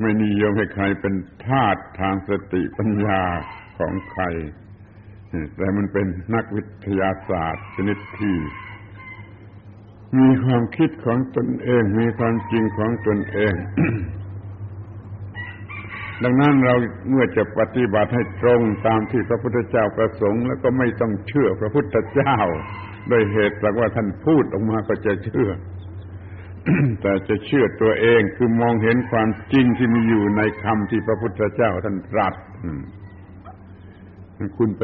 [0.01, 1.15] ไม่นิยมให้ใครเป็น
[1.49, 3.21] ทาสทางสติปัญญา
[3.79, 4.23] ของใคร
[5.57, 8.37] แต่มันเป็นนักวิทยาศาสตร์ชนิดที่
[10.19, 13.55] มีความคิดของตนเอง มีความจริงของตนเอง
[16.23, 16.75] ดังนั้นเรา
[17.11, 22.39] เมื่อจะปฏิบัติให้ตรงตามที่พระพุทธเจ้าประสงค์ แล้วก็ไม่ต้องเชื่อพระพุทธเจ้า
[23.09, 25.51] โดยเหตุสักว่าท่านพูดออกมาก็จะเชื่อ
[27.01, 32.35] แต่จะเชื่อตัวเองคือมองเห็นความจริงที่มีอยู่ในคำที่พระพุทธเจ้าท่านตรัส
[34.59, 34.83] คุณไป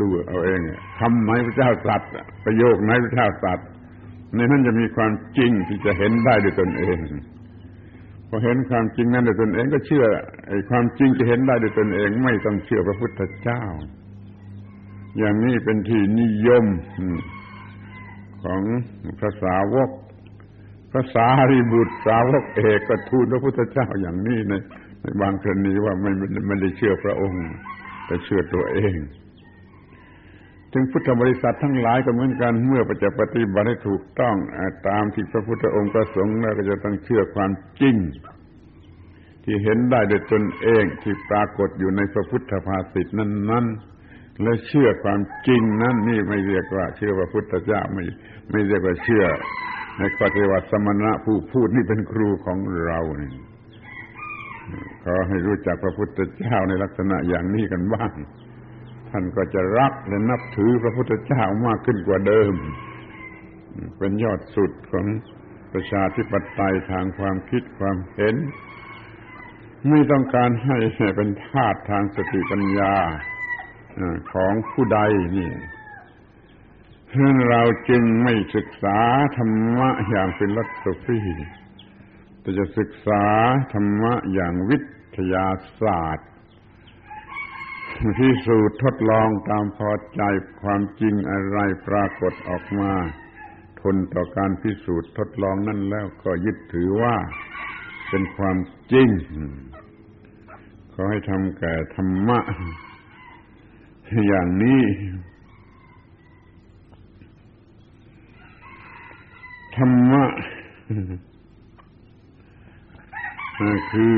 [0.00, 0.60] ดูเอาเอง
[0.98, 2.02] คำไหนพระเจ้าตรัส
[2.44, 3.60] ประโยคไหนพระเจ้าตรัส
[4.36, 6.98] ในนั้นจะมีความจริงที่จะเห็นได้ด้วยตนเอง
[8.28, 10.04] พอเห็นความจริงนั้นด้วยตนเองก็เชื่อ
[10.48, 13.62] ไอ้ความจริงจะเห็นได้ด้วยตนเอง ไม่ต้องเชื่อพระพุทธเจ้า
[15.18, 16.64] อย่างนี้เป็นที่นิยม
[18.42, 18.60] ของ
[19.20, 19.90] ภาษาวก
[20.92, 24.54] ภาษาริบุตรสาวกเอกก็ทูลพระพุทธเจ้าอย่างนี้ใน
[25.00, 26.12] ในบางกรณีว่าไม่
[26.48, 27.42] ไม่ได้เชื่อพระองค์
[28.06, 28.96] แต่เชื่อตัวเอง
[30.72, 34.36] ถึงพุทธบริษัททั้งหลายก็เหมือนกันเมื่อจะปฏิบัติให้ถูกต้อง
[34.88, 37.96] ตามที่พระพุทธองค์ประสงค์แล้วก็จะต้องเชื่อความจริง
[39.44, 43.66] ที่เห็นได้โดยตนเองที่ปรากฏอยู่ในพระพุทธภาษิตนั้น
[44.04, 48.04] ๆ และเชื่อความจริงนั้นนี่ไม่เรียกว่า เชื่อพระพุทธเจ้าไม่
[48.50, 49.24] ไม่เรียกว่าเชื่อ
[49.98, 53.34] ในข้อที่ว่าสมณะผู้พูดนี่เป็นครูของเราเนี่ย
[55.04, 58.12] ขอให้รู้จักพระพุทธเจ้าในลักษณะอย่างนี้กันบ้าง
[59.12, 62.54] ท่านก็จะรักและนับถือพระพุทธเจ้ามากขึ้นกว่าเดิม
[63.98, 65.06] เป็นยอดสุดของ
[65.72, 68.36] ประชาธิปไตยทางความคิดความเห็น
[69.88, 70.76] ไม่ต้องการให้
[71.16, 72.94] เป็นทาสทางสติปัญญา
[74.32, 75.00] ของผู้ใด
[75.36, 75.52] นี่
[77.08, 78.98] เพราะเราจึงไม่ศึกษา
[79.36, 80.68] ธรรมะอย่างเป็นลัท
[81.06, 81.18] ธิ
[82.40, 83.24] แต่จะศึกษา
[83.72, 84.78] ธรรมะอย่างวิ
[85.16, 85.46] ทยา
[85.82, 86.28] ศาสตร์
[88.18, 90.22] พิสูจน์ทดลองตามพอใจ
[90.62, 92.92] ความจริงอะไรปรากฏออกมา
[93.80, 97.16] ทนต่อการพิสูจน์ทดลองนั่นแล้วก็ยึดถือว่า
[98.08, 98.56] เป็นความ
[98.92, 99.08] จริง
[100.92, 102.38] ขอให้ทำแก่ธรรมะ
[104.28, 104.82] อย่างนี้
[109.76, 110.24] ธรรมะ
[113.90, 114.16] คือ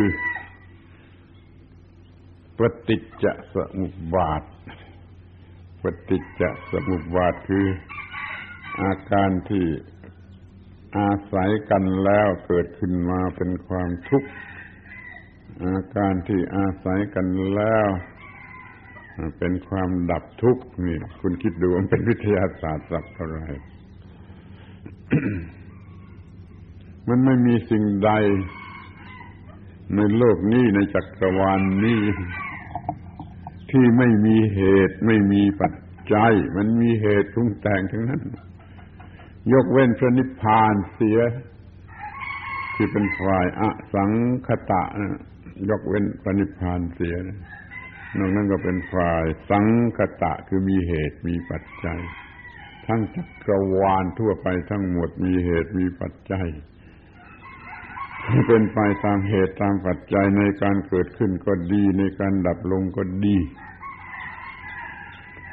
[2.59, 4.43] ปฏิจจสมุปบาท
[5.83, 7.67] ปฏิจจสมุปบาทคือ
[8.83, 9.67] อาการที่
[10.99, 14.29] อาศัยกันแล้วเกิดขึ้นมาเป็นความทุกข์
[15.65, 17.87] อาการที่อาศัยกันแล้ว
[19.39, 23.47] เป็นความดับทุกข์นี่ คุณคิดดูมันเป็นวิทยาศาสตร์สักเท่าไหร่
[27.09, 28.11] มันไม่มีสิ่งใด
[29.97, 32.01] ในโลกนี้ในจักรวาลนนี้
[33.71, 35.75] ที่ไม่มีเหตุไม่มีปัจ
[36.13, 38.23] จัย มันมีเหตุทุงแต่งทั้งนั้น
[39.53, 41.19] ยกเว้นพระนิพพานเสีย
[42.75, 43.63] ที่เป็นฝ่ายอ
[43.95, 44.11] สัง
[44.47, 44.83] คตะ
[45.71, 47.17] ยกเว้นพระนิพพานเสีย
[48.19, 52.01] นอกนั้นก็เป็นฝ่ายสังคตะคือมีเหตุมีปัจจัย
[52.87, 56.49] ทั้งจักรวาลทั่วไปทั้งหมดมีเหตุมีปัจจัย
[58.47, 63.37] เป็นไปตามเหตุตามปัจจัยในการเกิดขึ้นก็ดีในการดับลงก็ดี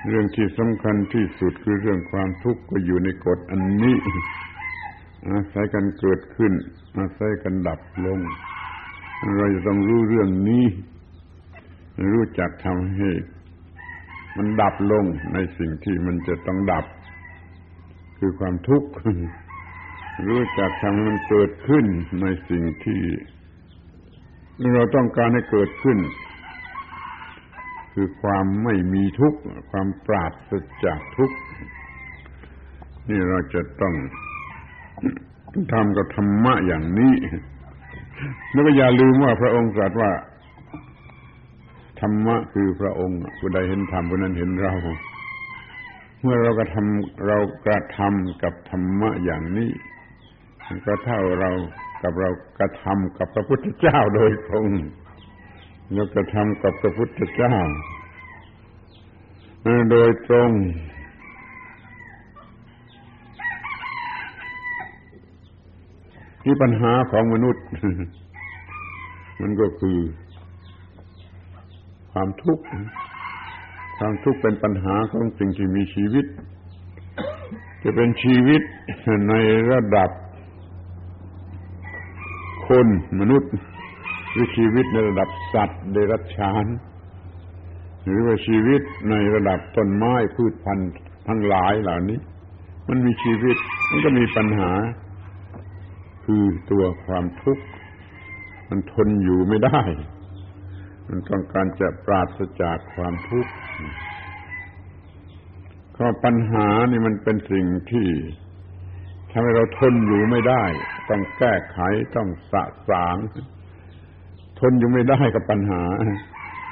[0.07, 3.95] เรื่องที่สำคัญที่สุดคือเรื่องความทุกข์ก็อยู่ในกฎอันนี้
[5.27, 6.53] อาศัยกันเกิดขึ้น
[6.97, 8.19] อาศัยกันดับลง
[9.37, 10.65] เราจะต้องรู้เรื่องนี้
[12.13, 13.09] รู้จักทำให้
[14.37, 16.85] มันดับลงในสิ่งที่มันจะต้องดับ
[18.17, 18.89] คือความทุกข์
[20.27, 21.85] รู้จักทำให้มันเกิดขึ้น
[22.21, 23.01] ในสิ่งที่
[24.73, 25.97] เราต้องการให้เกิดขึ้น
[27.93, 29.39] คือความไม่มีทุกข์
[29.71, 30.31] ความปราศ
[30.85, 31.37] จากทุกข์
[33.09, 33.95] นี่เราจะต้อง
[35.73, 37.13] ทำกับธรรมะอย่างนี้
[38.51, 40.11] แล้วก็อย่าลืมว่าพระองค์ตรัสว่า
[41.99, 44.73] ธรรมะคือพระองค์ผู้ใดเห็นธรรมผู้นั้นเห็นเรา
[46.21, 49.69] เมื่อเรากระทำเรากระทำกับธรรมะอย่างนี้
[50.85, 51.51] ก็เท่าเรา
[52.01, 54.69] กับเรากระทำกับพระพุทธเจ้าโดยตรง
[55.93, 57.55] เรากระทำกับพระพุทธเจ้า
[59.91, 60.51] โดยตรง
[66.43, 67.65] ที่ปัญหาของมนุษย์
[69.41, 69.99] มันก็คือ
[72.11, 72.65] ความทุกข์
[73.97, 76.25] ความทุกข์เป็นปัญหาของสิ่งที่มีชีวิต
[77.83, 78.61] จะเป็นชีวิต
[79.29, 79.33] ใน
[79.71, 80.09] ระดับ
[82.71, 82.89] คน
[83.21, 83.51] มนุษย์
[84.31, 86.65] หรือชีวิตในระดับสัตว์เดรัจฉาน
[88.03, 90.91] หรือว่าชีวิตในระดับต้นไม้พืชพันธุ์
[91.27, 92.19] ทั้งหลายเหล่านี้
[92.89, 93.57] มันมีชีวิต
[93.89, 94.71] มันก็มีปัญหา
[96.25, 97.65] คือตัวความทุกข์
[98.69, 99.81] มันทนอยู่ไม่ได้
[101.07, 103.51] มันมันต้องการจะปราศจากความทุกข์
[105.97, 108.07] ก็ปัญหานี่มันเป็นสิ่งที่
[109.31, 110.63] ทำให้เราทนอยู่ไม่ได้
[111.09, 111.79] ต้องแก้ไข
[112.15, 113.17] ต้องสะสาง
[114.59, 115.83] ทนอยู่ไม่ได้กับปัญหา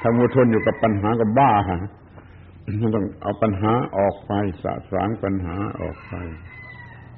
[0.00, 1.80] ถ้ามัวทนอยู่กับปัญหาก็บ้าฮะ
[2.94, 6.14] ต้องเอาปัญหาออกไปสะสางปัญหาออกไป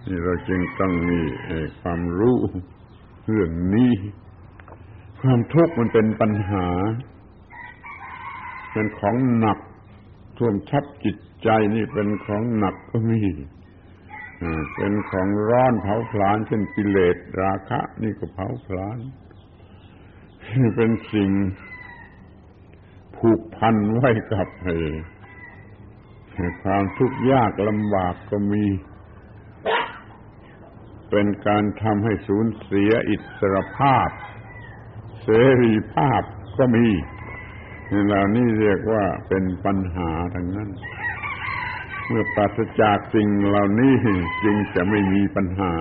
[0.08, 1.20] นี่เราจึงต้องมี
[1.80, 2.36] ความรู้
[3.26, 3.92] เรื่องนี้
[5.20, 6.66] ความทุกข์มันเป็นปัญหา
[8.72, 9.58] เป็นของหนัก
[10.38, 13.20] ท่วมทับจิตใจนี่เป็นของหนักก็มี
[14.74, 18.98] เป็นของร้อนเผาผลาญเช่นกิเลสราคะ นี่ก็เผาผลาญ
[20.76, 21.30] เป็นสิ่ง
[23.16, 24.48] ผูกพันไว้กับ
[26.62, 28.64] ความทุกข์ยากลำบากก็มี
[31.10, 34.08] เป็นการทำให้สูญเสียอิสรภาพ
[35.22, 35.28] เส
[35.62, 36.22] รีภาพ
[36.58, 36.86] ก็มี
[38.06, 40.70] เหล่านี้เรียกว่าเป็นปัญหาทั้งนั้น
[42.08, 43.92] เมื่อปราศจากสิ่งเหล่านี้
[44.44, 45.74] จึงจะไม่มีปัญหา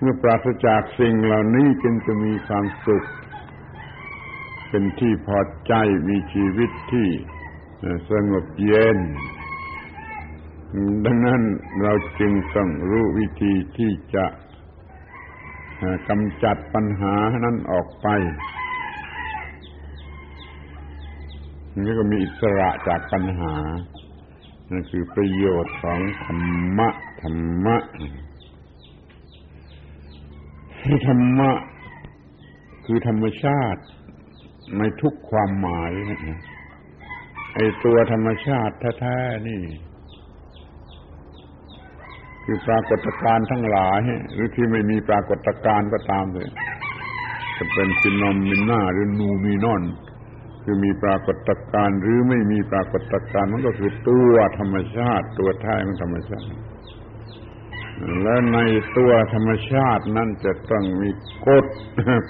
[0.00, 3.04] เมื่อปราศจากสิ่งเหล่านี้จึงจะมีความสุข
[4.68, 5.74] เป็นที่พอใจ
[6.08, 7.08] มีชีวิตที่
[8.10, 8.98] สงบเย็น
[11.04, 11.42] ดังนั้น
[11.82, 14.26] เราจึงต้องรู้วิธีที่จะ
[16.08, 17.14] กำจัดปัญหา
[17.44, 18.06] นั้นออกไป
[21.84, 23.54] นี่ก็มีอิสระจากปัญหา
[24.70, 26.40] นั่นคือประโยชน์ของธรร
[26.78, 26.88] มะ
[27.22, 27.76] ธรรมะ
[31.06, 31.50] ธรรมะ
[32.84, 33.82] คือธรรมชาติ
[34.78, 35.92] ในทุกความหมาย
[37.54, 39.62] ไอ้ตัวธรรมชาติแท้ๆนี่
[42.44, 44.00] คือปรากฏการณ์ทั้งหลาย
[44.32, 46.48] หรือที่ไม่มีปรากฏการณ์ก็ตามเลย
[47.56, 49.82] จะเป็นซินอมมิน่าหรือนูมีนอน
[50.64, 56.46] คือมีปรากฏการณ์หรือไม่มีปรากฏการณ์มันก็คือตัวธรรมชาติตัวแท้ของธรรมชาติ
[58.22, 58.58] และใน
[58.98, 61.10] ตัวธรรมชาตินั่นจะต้องมี
[61.46, 61.66] กฎ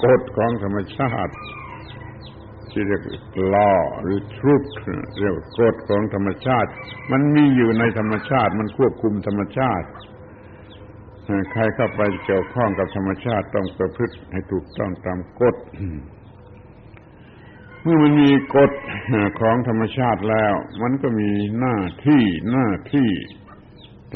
[0.05, 1.35] กฎของธรรมชาติ
[2.71, 3.03] ที่เรียก
[3.55, 4.65] ลอหรือทรุธ
[5.19, 6.71] เรียกกฎของธรรมชาติ
[7.13, 9.89] มันมีอยู่ในธรรมชาติ มันควบคุมธรรมชาติ
[11.53, 15.57] ใครเข้าไปเกี่ยวข้องกับธรรมชาติต้องประพฤติให้ถูกต้องตามกฎ
[17.87, 18.73] เมื่อมันมีกฎ
[19.41, 23.11] ของธรรมชาติแล้ว มันก็มีหน้าที่หน้าที่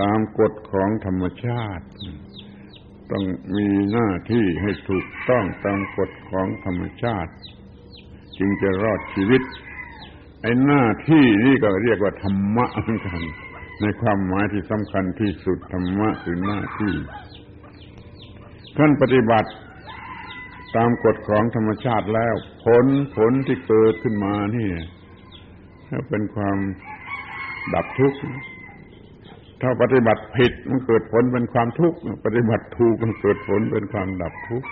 [0.01, 1.85] ตามกฎของธรรมชาติ
[3.11, 3.25] ต้อง
[3.57, 7.33] มีหน้าที่ให้ถูกต้องตามกฎของธรรมชาติ
[8.39, 9.43] จึงจะรอดชีวิต
[10.43, 13.21] ไอ้หน้าที่นี่ก็เรียกว่าธรรมะเหมือนกัน
[13.81, 16.95] ในความหมายที่สำคัญที่สุดธรรมะคือหน้าที่
[18.77, 19.51] ท่านปฏิบัติ
[20.77, 24.71] ตามกฎของธรรมชาติแล้ว ผลผลที่เกิดขึ้นมานี่
[26.09, 26.59] เป็นความ
[27.75, 28.19] ดับทุกข์
[29.63, 34.69] ถ้าปฏิบัติผิดมันเกิดผลเป็นความทุกข์ปฏิบัติถูกมันเกิดผลเป็นความดับทุกข์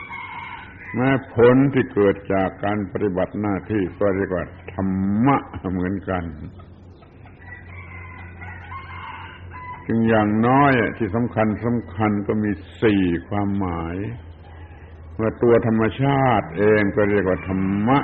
[0.94, 4.88] แม้ผลที่เกิดจากการปฏิบัติหน้าที่ก็เรียกว่าธรร
[5.26, 5.37] มะ
[5.72, 6.24] เหมือนกัน
[9.87, 12.50] จึงอย่างน้อยที่สำคัญสำคัญก็มี
[12.82, 13.96] สี่ความหมาย
[15.20, 17.98] ว่าตัวธรรมชาติเองก็เรียกว่าธรรมะ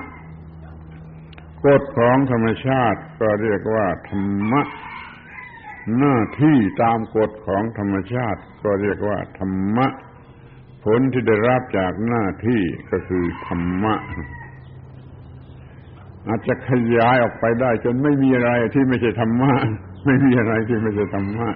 [1.67, 4.63] กฎของธรรมชาติก็เรียกว่าธรรมะ
[5.99, 9.87] หน้าที่ตามกฎของธรรมชาติก็เรียกว่าธรรมะ
[10.85, 13.95] ผลที่ได้รับจากหน้าที่ก็คือธรรมะ
[16.29, 19.53] อาจจะขยายออกไปได้จนไม่มีอะไรที่ไม่ใช่ธรรมะ
[20.07, 21.49] ไม่มีอะไรที่ไม่ใช่ธรรมะ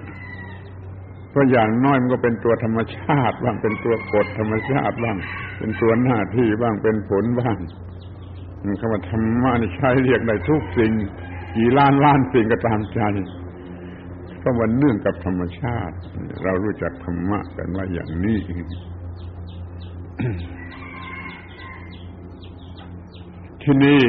[1.29, 5.17] เพราะอย่างน้อยมันก็เป็นตัวธรรมชาติ บ้างเป็นตัวกฎธรรมชาติบ้าง
[5.57, 7.57] เป็นตัวหน้าที่บ้างเป็นผลบ้าง
[8.79, 10.91] คำว่าธรรมะนี่ใช้เรียกได้ทุกสิ่ง
[11.55, 13.01] กี่ล้านล้านสิ่งก็ตามใจ
[14.43, 15.95] ก็มันเนื่องกับธรรมชาติ
[16.43, 18.39] เรารู้จักธรรมะกันว่าอย่างนี้
[23.61, 24.01] ที่นี่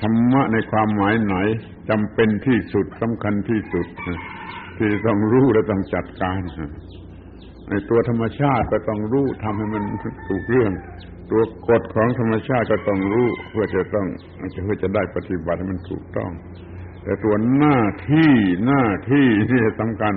[0.00, 1.34] ธรรมะในความหมายไหน
[1.88, 3.86] จำเป็นที่สุดสำคัญที่สุด
[4.78, 6.40] ที่ต้องรู้และต้องจัดการ
[7.68, 9.82] ในตัวธรรมชาติก็ต้องรู้ทำให้มัน
[10.28, 10.72] ถูกเรื่อง
[11.30, 14.06] ตัวกฎของธรรมชาติก็ต้องรู้ เพื่อจะต้อง
[14.64, 16.30] เพื่อจะได้ปฏิบัติให้มันถูกต้อง
[17.02, 17.78] แต่ตัวหน้า
[18.10, 18.32] ที่
[18.66, 20.14] หน้าที่ที่สำคัญ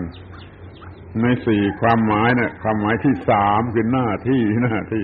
[1.21, 5.03] ในสี่ความหมายเนี่ยความหมายที่สามคือหน้าที่หน้าที่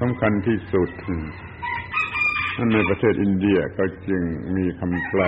[0.00, 0.88] สำคัญที่สุด
[2.58, 4.22] นั่นในประเทศอินเดียก็จึง
[4.56, 5.22] มีคำแปล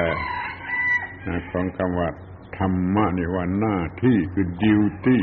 [1.51, 2.09] ของคำว่า
[2.59, 5.23] ธรรมะนี่ว่าหน้าที่คือดิวตี้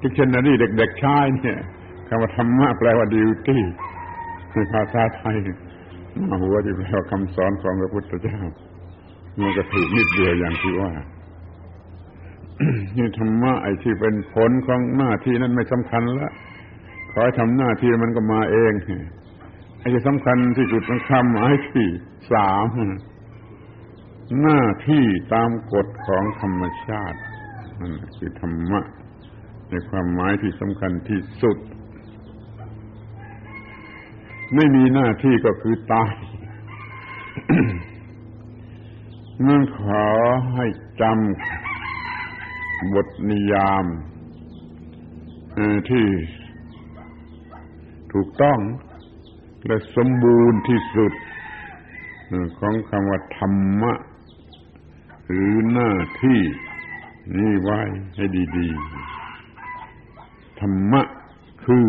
[0.00, 1.58] ดิกชันนารีเด็กๆใช้เนี่ย
[2.08, 3.62] คำว่าธรรมะแปลว่าดิวตี้
[4.52, 5.36] ในภาษาไทย
[6.28, 8.40] มาหัวที่แปลว่าคำสอนของพระพุทธเจ้า
[9.40, 10.92] มันก็ถูกนิดเดียวอย่างที่ว่า
[12.96, 16.30] นี่ธรรมะไอ้ที่เป็นผลของหน้าที่นั้นไม่สำคัญละ
[17.12, 18.72] ขอให้ทำหน้าที่มันก็มาเอง
[19.78, 21.86] ไอ้ที่สำคัญที่สุดของคำหมายที่
[22.32, 22.66] สาม
[24.38, 25.04] หน้าที่
[25.34, 27.20] ตามกฎของธรรมชาติ
[27.80, 28.80] นั่นคือธรรมะ
[29.68, 31.58] ในความหมายที่สำคัญที่สุด
[34.54, 36.12] ไม่มีหน้าที่ก็คือตาย
[39.46, 40.06] นั่นขอ
[40.54, 40.66] ให้
[41.00, 43.84] จำบทนิยาม
[45.90, 46.06] ที่
[48.12, 48.58] ถูกต้อง
[49.66, 51.12] และสมบูรณ์ที่สุด
[52.58, 53.92] ของคำว่าธรรมะ
[55.30, 56.40] หรือหน้าที่
[57.38, 57.80] นี่ไว้
[58.16, 58.24] ให้
[58.58, 61.02] ดีๆ ธรรมะ
[61.64, 61.88] คือ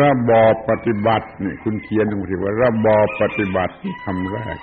[0.00, 3.74] ระบอบปฏิบัตินี่คุณเขียนตรงที่ว่า ระบอบปฏิบัติ
[4.04, 4.58] คำแรก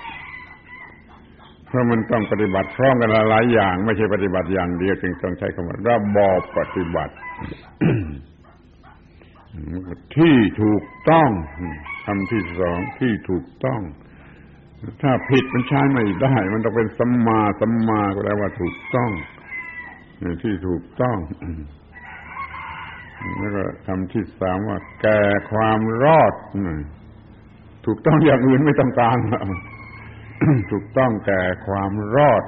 [1.66, 7.14] เพราะมันต้องปฏิบัติพร้อมกันหลายอย่าง ไม่ใช่ปฏิบัติอย่างเดียวจึงต้องใช้คำว่าระบอบปฏิบัติ
[10.16, 11.30] ที่ถูกต้อง
[12.04, 13.80] คำที่สองที่ถูกต้อง
[15.02, 19.10] ถ้าผิดมันใช้ไม่ได้ มันต้องเป็นสัมมาสัมมาก็แปลว่าถูกต้อง
[20.42, 21.16] ที่ถูกต้อง
[23.38, 25.20] แล้วก็คำที่สามว่า แก่
[25.52, 26.34] ความรอด
[27.86, 29.16] ถูกต้องอย่างอื่นไม่ต้องการ
[30.72, 32.44] ถูกต้องแก่ความรอด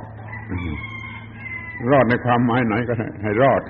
[1.91, 3.63] รอดในความหมายไหนก็ให้รอด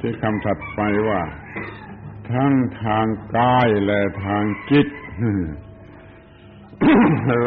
[0.00, 1.20] ที่คำถัดไปว่า
[2.32, 2.52] ทั้ง
[2.84, 3.06] ทาง
[3.36, 4.86] กายและทางจิต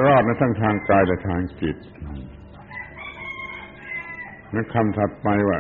[0.05, 1.77] รอดในทั้งทางกายและทางจิต
[4.53, 5.59] นั้นคำถัดไปว่า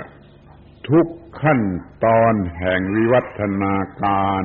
[0.89, 1.07] ทุก
[1.41, 1.61] ขั้น
[2.05, 4.43] ตอนแห่งวิวัฒนาการ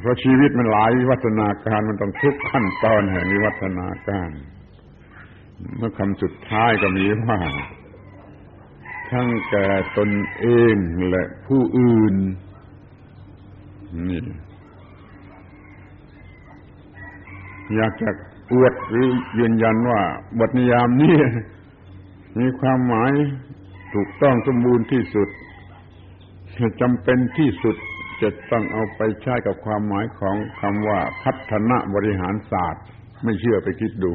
[0.00, 4.30] เพราะชีวิตมันหลายวิวัฒนาการมันต้องทุกขั้นตอนแห่งวิวัฒนาการ
[5.76, 7.40] เมื่อคำสุดท้ายก็มีว่า
[9.10, 10.76] ทั้งแก่ตนเอง
[11.10, 12.14] และผู้อื่น
[14.08, 14.20] นี่
[17.76, 18.10] อยากจะ
[18.52, 19.06] อวดหรือ
[19.38, 20.00] ยืนยันว่า
[20.38, 21.14] บทนิยามนี้
[22.38, 23.12] มีความหมาย
[23.94, 25.28] ถูกต้องสมบูรณ์ที่สุด
[26.80, 27.76] จำเป็นที่สุด
[28.22, 32.84] จะต้องเอาไปใช้กับความหมายของคำว่าพัฒนาบริหารศาสตร์
[33.24, 34.12] ไม่เชื่อไปคิดดู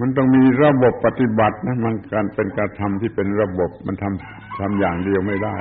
[0.00, 5.56] มันต้องมีระบบปฏิบัตินะมันการเป็นการทำที่เป็นระบบมันทำทำอย่างเดียวไม่ได้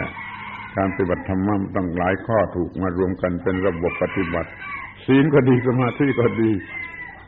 [0.78, 4.50] การปฏิบัติธรรมะต้องหลายข้อถูกมารวมกันเป็นระบบปฏิบัติ
[5.06, 6.52] ศีลก็ดีสมาธิก็ดี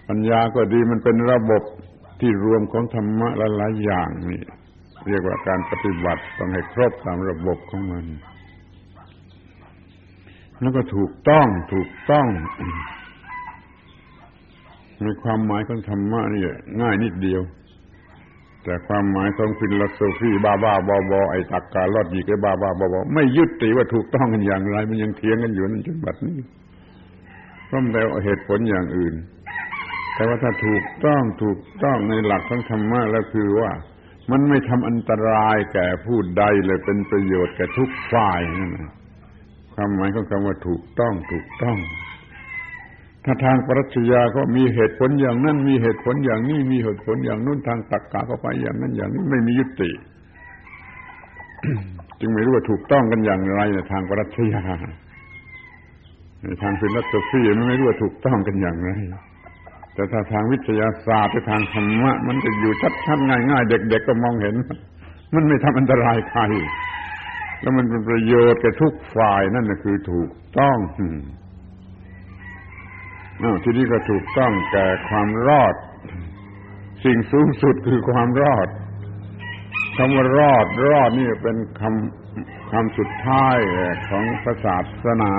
[0.07, 1.63] ปัญญาก็ดีมันเป็นระบบ
[2.21, 4.41] ที่รวมของธรรมะหลายอย่างนี่
[5.07, 8.05] เรียกว่าการปฏิบัติต้องให้ครบตามระบบของมัน
[10.61, 12.27] แล้วก็ถูกต้องถูกต้อง
[15.01, 16.41] ในความหมายของธรรมะนี่
[16.81, 17.41] ง่ายนิดเดียว
[18.63, 26.37] แต่ความหมายของฟิโลโซฟีบ้าบ้าบอบอไอ้ตักการลอดยีกไอ้บ้าบ้าบอบอไม่ยึดติว่าถูกต้องกันอย่างไร มันยังเถียงกันอยู่นั่นจนบัดนี้
[27.71, 29.15] ราะแล้วเหตุผลอย่างอื่น
[30.15, 33.71] แต่ว่าถ้าถูกต้องถูกต้องในหลักของธรรมะแล้วคือว่า
[34.31, 38.71] มันไม่ทำอันตรายแก่ผู้ใดเลยเป็นประโยชน์แก่ทุกฝ่ายนั่น
[39.75, 41.77] ความหมายของคำว่าถูกต้องถูกต้อง
[43.25, 49.91] ถ้าทางปรัชญาก็มีเหตุผลอย่างนั้น มีเหตุผลอย่างนี้มีเหตุผลอย่างนู้นทางตรรกะก็ไปอย่างนั้นอย่างนี้ไม่มียุติ
[52.19, 54.63] จึงไม่รู้ว่าถูกต้องกันอย่างไรในทางปรัชญา
[56.61, 58.89] ทางฟิลโสฟีมันไม่รู้ว่าถูกต้องกันอย่างไร
[59.93, 62.73] แต่ถ้าทางวิทยาศาสตร์หรือทางธรรมะ มันจะอยู่
[63.05, 64.55] ชัดๆง่ายๆเด็กๆก็มองเห็น
[65.35, 66.41] มันไม่ทำอันตรายใคร
[67.61, 70.77] แล้วมันเป็นประโยชน์แก่ทุกฝ่ายนั่นคือถูกต้อง
[73.63, 75.75] ที่นี้ก็ถูกต้องแก่ความรอด
[77.03, 78.67] สิ่งสูงสุดคือความรอด
[79.97, 83.57] คำว่ารอดรอดนี่เป็นคำคำสุดท้าย
[84.09, 85.33] ของศาสนา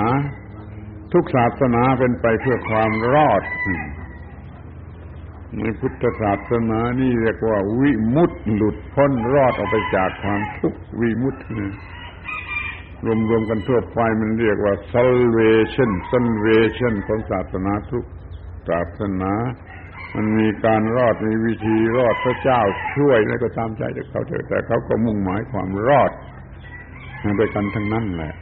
[1.16, 3.42] ทุกศาสนาเป็นไปเพื่อความรอด
[5.56, 11.42] ในพุทธศาสนานี่เรียกว่าวิมุตติหลุดพ้นรอดออกไปจากความทุกข์วิมุตติ
[13.28, 18.04] รวมๆกันทั่วไปมันเรียกว่า salvation salvation ของศาสนาทุก
[18.68, 19.32] ศาสนา
[20.14, 22.60] มันมีการรอดมีวิธีรอดพระเจ้า
[22.96, 26.10] ช่วยแล้วก็ตามใจจากเขาเถอะแต่เขาก็มุ่งหมายความรอด
[27.36, 28.34] โดยกันทั้งนั้นแหละ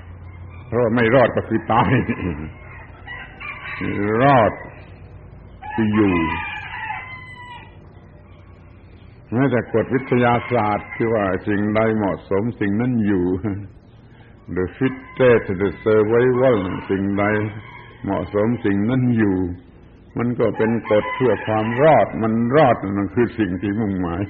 [0.69, 1.93] เพราะไม่รอดก็คือตาย
[4.23, 4.53] รอด
[5.77, 6.17] ออยู่
[9.33, 13.27] แม้แต่กฎวิทยาศาสตร์ที่ว่าสิ่งใดเหมาะสมสิ่งนั้นอยู่
[14.57, 16.59] the fittest the survival
[16.91, 17.25] สิ่งใด
[18.05, 19.37] เหมาะสมสิ่งนั้นอยู่
[20.19, 24.23] มันก็เป็นกฎเพื่อความรอด มันรอดนั่นคือสิ่งที่มุ่งหมาย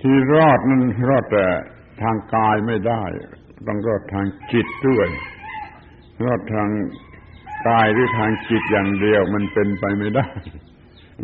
[0.00, 1.46] ที่รอดนั้นรอดแต่
[2.02, 3.02] ทางกายไม่ได้
[3.66, 5.08] ต้องรอดทางจิตด้วย
[6.24, 6.70] รอดทาง
[7.68, 10.26] กายหรือทางจิตอย่างเดียวมันเป็นไปไม่ได้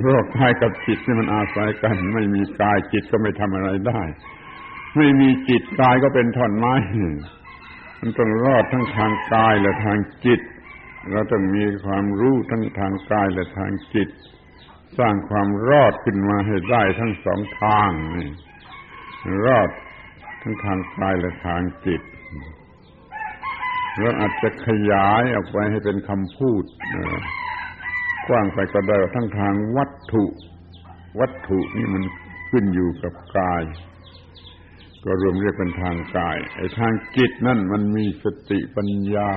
[0.00, 4.02] โรคกายกับจิตนี่มันอาศัยกัน ไม่มีกายจิตก็ไม่ทำอะไรได้
[4.96, 6.74] ไม่มีจิตกายก็เป็นท่อนไม้
[8.00, 10.40] มันต้องรอดทั้งทางกายและทางจิต
[11.10, 14.08] เราต้องมีความรู้ทั้งทางกายและทางจิต
[14.98, 18.28] สร้างความรอดขึ้นมาให้ได้ทั้งสองทางนี่
[19.44, 19.70] รอด
[20.42, 22.02] ทั้งทางกายและทางจิต
[23.98, 26.64] เราอาจจะขยายออกไปให้เป็นคำพูด
[28.28, 30.24] กว้างไปก็ได้ทั้งทางวัตถุ
[31.20, 32.02] วัตถุนี่มัน
[32.50, 33.62] ขึ้นอยู่กับกาย
[35.04, 39.30] ก็รวมเรียกเป็นทางกายไอ้ทางจิตนั่นมันมีสติปัญญา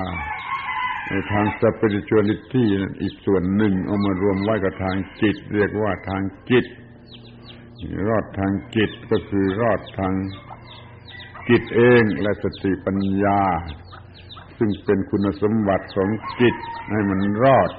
[1.10, 6.66] ไอ้ทาง spirituality นั่นอีกส่วนหนึ่งเอามารวมไว้กับทางจิต เรียกว่าทางจิต
[8.10, 10.14] รอดทางจิตก็คือรอดทาง
[11.50, 13.42] จิตเองและสติปัญญา
[14.58, 16.10] ซึ่งเป็นคุณสมบัติของ
[16.42, 16.56] จิต
[16.92, 17.72] ให้มันรอด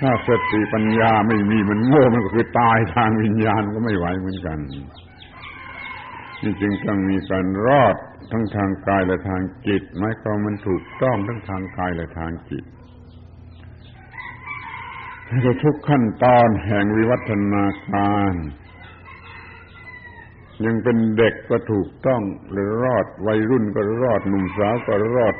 [0.00, 4.58] ถ้าสติปัญญาไม่มีมันโง่มันก็คือตายทางวิญญาณก็ไม่ไหวเหมือนกัน
[6.42, 7.96] นี่จึงต้องมีการรอด
[8.30, 12.64] ทั้งทางกายและทางจิตหมายความมันถูกต้องทั้งทางกายและทางจิต
[15.64, 18.34] ทุกขั้นตอนแห่งวิวัฒนาการ
[20.64, 22.22] ยังเป็นเด็กก็ถูกต้อง
[22.52, 25.36] หรือรอด วัยรุ่นก็รอด หนุ่มสาวก็รอด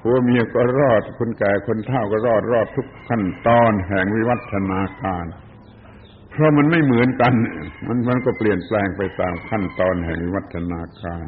[0.00, 5.26] ผัวเมียก็รอด คนแก่คนเฒ่าก็รอดรอดทุกขั้นตอนแห่งวิวัฒนาการ
[6.30, 7.32] เพราะมันไม่เหมือนกัน
[7.86, 11.26] มันมันก็เปลี่ยนแปลงไปตามขั้นตอนแห่งวิวัฒนาการ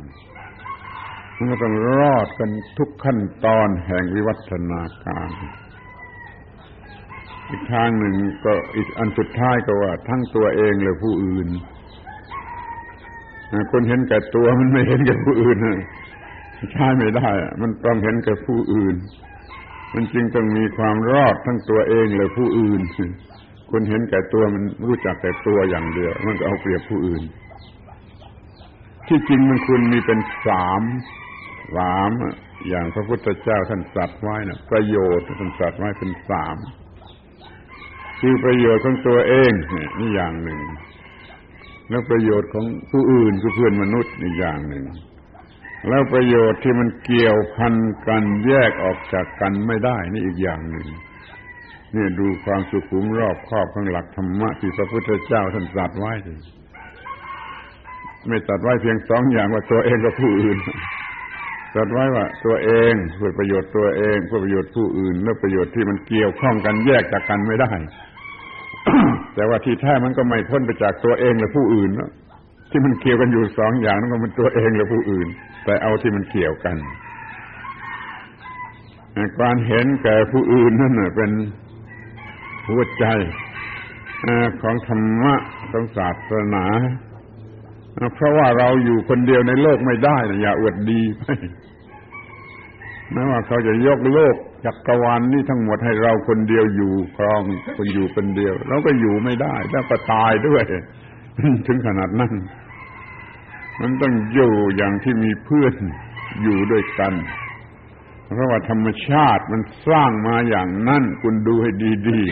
[1.36, 5.30] มันก็ต้องรอดกันทุกขั้นตอนแห่งวิวัฒนาการ
[7.48, 8.14] อีกทางหนึ่ง
[8.44, 11.48] ก็อีกอันสุดท้ายก็ว่า ทั้งตัวเองและผู้อื่น
[13.72, 15.58] คนเห็นแก่ตัวมันไม่เห็นแก่ผู้อื่น
[16.72, 17.30] ใช้ไม่ได้
[17.60, 18.96] มันต้องเห็นแก่ผู้อื่น
[19.94, 22.80] มันจึงต้องมีความรอดทั้งตัวเองและผู้อื่น
[23.70, 27.22] คนเห็นแก่ตัวมันรู้จักแต่ตัวอย่างเดียว มันก็เอาเปรียบผู้อื่น
[29.08, 30.82] ที่จริงมันควรมีเป็นสาม
[31.76, 32.10] สาม
[32.68, 36.56] อย่างพระพุทธเจ้าท่านตรัสไว้นะประโยชน์ท่านสัตรัสไว้เป็นสาม
[38.20, 39.52] คือประโยชน์ของตัวเอง
[39.98, 40.60] นี่อย่างหนึ่ง
[41.92, 44.84] แล้วประโยชน์ของผู้อื่นคือเพื่อนมนุษย์นี่อย่างหนึ่ง
[45.88, 47.74] แล้วประโยชน์ที่มันเกี่ยวพัน
[48.08, 50.86] กันแยกออกจากกันไม่ได้นี่อีกอย่างหนึ่ง
[51.96, 56.12] นี่ดูความสุขุมรอบครอบของหลักธรรมะที่พระพุทธเจ้าท่านตรัสไว้
[58.28, 60.58] ไม่ตัดไว้เพียงสองอย่างว่าตัวเองกับผู้อื่น
[61.76, 67.70] ตัดไว้ว่าตัวเองเพื่อประโยชน์ตัวเองเพื่อประโยชน์ผู้อื่นและประโยชน์ที่มันเกี่ยวข้องกันแยกจากกันไม่ได้
[69.34, 72.10] แต่ว่าที่แท้มันก็ไม่พ้นไปจากตัวเองและผู้อื่นนะ
[72.70, 75.28] ที่มันเกี่ยวกันอยู่สองอย่างนั่นก็มันตัวเองและผู้อื่น
[75.64, 76.76] แต่เอาที่มันเกี่ยวกัน
[79.40, 81.30] การเห็นแก่ผู้อื่นนั่นเป็น
[82.66, 83.04] หัวใจ
[84.62, 85.34] ของธรรมะ
[85.70, 86.66] ของศาสนา
[88.14, 91.22] เพราะว่าเราอยู่คนเดียวในโลกไม่ได้นะอย่าอวดดีไป
[93.10, 97.42] ไม่ว่าเขาจะยกโลกจักรวาลนนี่ทั้งหมดให้เราคนเดียวอยู่ครอง
[97.76, 100.64] คนอยู่คนเดียวเราก็อยู่ไม่ได้ แล้วก็ตายด้วย
[101.66, 102.32] ถึงขนาดนั้น
[103.80, 105.74] มันต้องอยู่อย่างที่มีเพื่อน
[106.42, 107.14] อยู่ด้วยกัน
[108.34, 111.70] เพราะว่าธรรมชาติมันสร้างมาอย่างนั้นคุณดูให้
[112.08, 112.22] ดี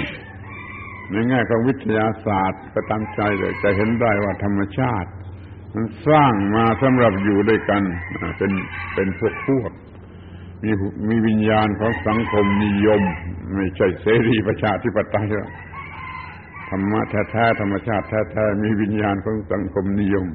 [0.50, 5.10] ๆในแง่ของวิทยาศาสตร์ก็ตามใจเลยจะเห็นได้ว่าธรรมชาติ
[5.74, 7.82] มันสร้างมาสำหรับอยู่ด้วยกัน
[8.38, 8.52] เป็น
[8.94, 9.70] เป็นพวกพวก
[10.62, 10.70] มี
[11.08, 13.02] มีวิญญาณของสังคมนิยม
[13.54, 15.26] ไม่ใช่เสรีประชาธิปไตย
[16.68, 20.26] ธรรมะแท้ๆธรรมชาติแท้ๆมีวิญญาณของสังคมนิยม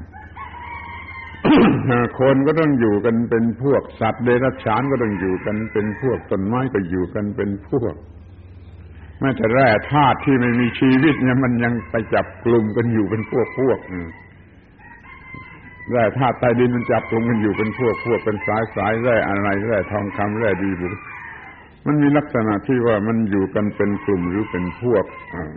[2.20, 7.94] คนก็ต้องอยู่กันเป็นพวกสัตว์เดรัจฉานก็ต้องอยู่กันเป็นพวกต้นไม้ก็อยู่กันเป็นพวก
[9.20, 13.78] แม้แต่แร่ธาตุที่ไม่มีชีวิตเนี่ยมันยังไปจับกลุ่มกันอยู่เป็นพวกพวก
[15.90, 20.88] แร่ธาตุใต้ดินมันจับกลุ่มกันอยู่เป็นพวกพวกเป็นสายสายแร่อะไรแร่ทองคำแร่ดีบุ
[21.86, 25.04] มันมีลักษณะที่ว่ามันอยู่กันเป็นกลุ่มหรือเป็นพวก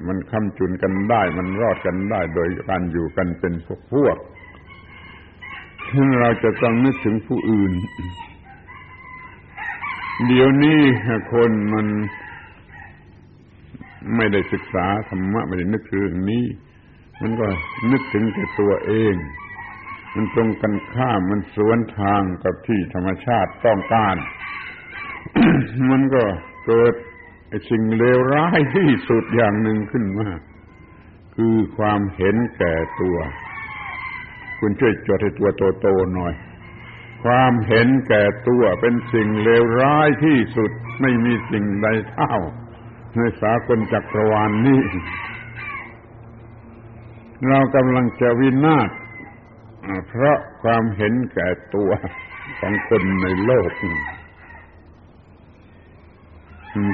[0.08, 4.18] มันค้ำจุนกันได้ มันรอดกันได้ โดยการอยู่กันเป็นพวกพวก
[6.20, 7.74] เราจะต้องนึกถึงผู้อื่น
[10.28, 10.80] เดี๋ยวนี้
[11.34, 11.88] คนมัน
[14.16, 16.46] ไม่ได้ศึกษาธรรมะไม่ได้นึกถึงนี้
[17.22, 17.46] มันก็
[17.92, 19.16] นึกถึงแต่ตัวเอง
[20.16, 24.16] มันตรงกันข้ามมันสวนทางกับที่ธรรมชาติต้องการ
[25.90, 26.24] มันก็
[26.66, 26.94] เกิด
[27.70, 30.30] สิ่งเลวร้ายที่สุดอย่างหนึ่งขึ้นมา
[31.36, 33.18] คือความเห็นแก่ตัว
[34.60, 35.50] คุณช่วยจดให้ตัว
[35.82, 36.34] โตๆหน่อย
[37.24, 42.36] ความเห็นแก่ตัวเป็นสิ่งเลวร้ายที่สุดไม่มีสิ่งใดเท่า
[43.16, 44.82] ในสากลจักรวาลนนี้
[47.48, 48.90] เรากำลังจะวินาศ
[50.08, 51.92] เพราะความเห็นแก่ตัว
[52.60, 53.72] ของคนในโลก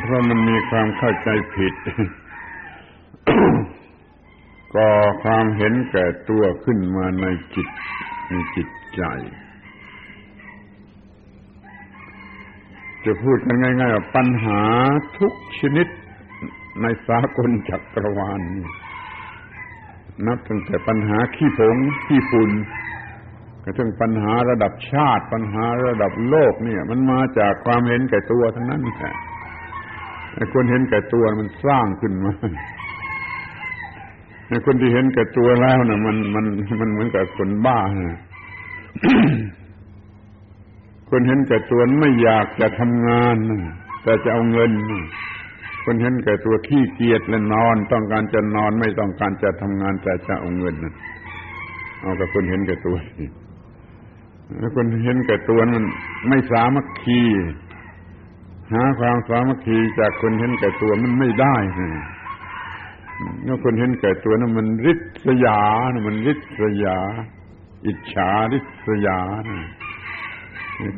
[0.02, 1.74] เพราะมันมีความเข้าใจผิด
[4.76, 4.92] ก่อ
[5.24, 7.26] ความเห็นแก่ตัวขึ้นมาใน
[7.56, 7.70] จิต
[8.30, 9.04] ในจิตใจ
[13.06, 14.62] จะพูดกันง่ายๆว่าปัญหา
[15.20, 15.88] ทุกชนิด
[16.82, 18.85] ในสากลจักรวาลนั
[20.28, 22.52] นับตั้งแต่ปัญหาขี้ผงขี้ฝุ่น
[23.64, 29.14] กระทั่งปัญหาระดับชาติปัญหาระดับโลกเนี่ย มันมาจากความเห็นแก่ตัวทั้งนั้นแหละ
[30.54, 32.34] คนเห็นแก่ตัวมันสร้างขึ้นมา
[34.66, 36.46] คนที่เห็นแก่ตัวแล้วนะมันมัน
[36.80, 38.20] มันเหมือนกับคนบ้านะ
[41.10, 43.36] คนเห็นแก่ตัวไม่อยากจะทำงาน
[44.04, 44.72] แต่จะเอาเงิน
[45.86, 50.76] คนเห็นแก่ตัวขี้เกียจและนอน ต้องการจะนอนไม่ต้องการจะทำงานแต่จะเอาเงิน
[52.02, 52.98] เอากับคนเห็นแก่ตัว
[54.60, 55.86] แล้วคนเห็นแก่ตัวมัน
[56.30, 57.22] ไม่สามัคคี
[58.74, 61.56] หาความสามัคคีจากคนเห็นแก่ตัวมันไม่ได้
[63.44, 64.94] แล้วคนเห็นแก่ตัวนั้นมันริ
[65.26, 65.62] ษยา
[66.08, 66.98] มันริษยา
[67.86, 69.20] อิจฉาริษยา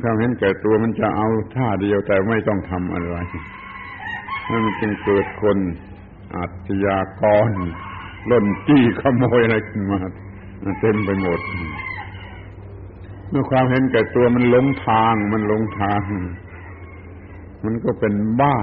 [0.02, 3.16] ความเห็นแก่ตัวมันจะเอาท่าเดียวแต่ไม่ต้องทำอะไร
[4.50, 5.58] นั่นมันจึงเกิดคน
[6.36, 7.50] อาชญากร
[8.32, 10.00] ล่นจี้ขโมยอะไรขึ้นมา
[10.80, 11.40] เต็มไปหมด
[13.30, 16.02] เมื่อความเห็นแก่ตัวมันหลงทาง มันหลงทาง
[17.66, 18.58] มันก็เป็นบ้า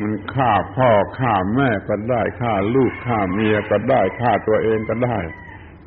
[0.00, 5.18] มันฆ่าพ่อฆ่าแม่ก็ได้ฆ่าลูกฆ่าเมียก็ได้ฆ่าตัวเองก็ได้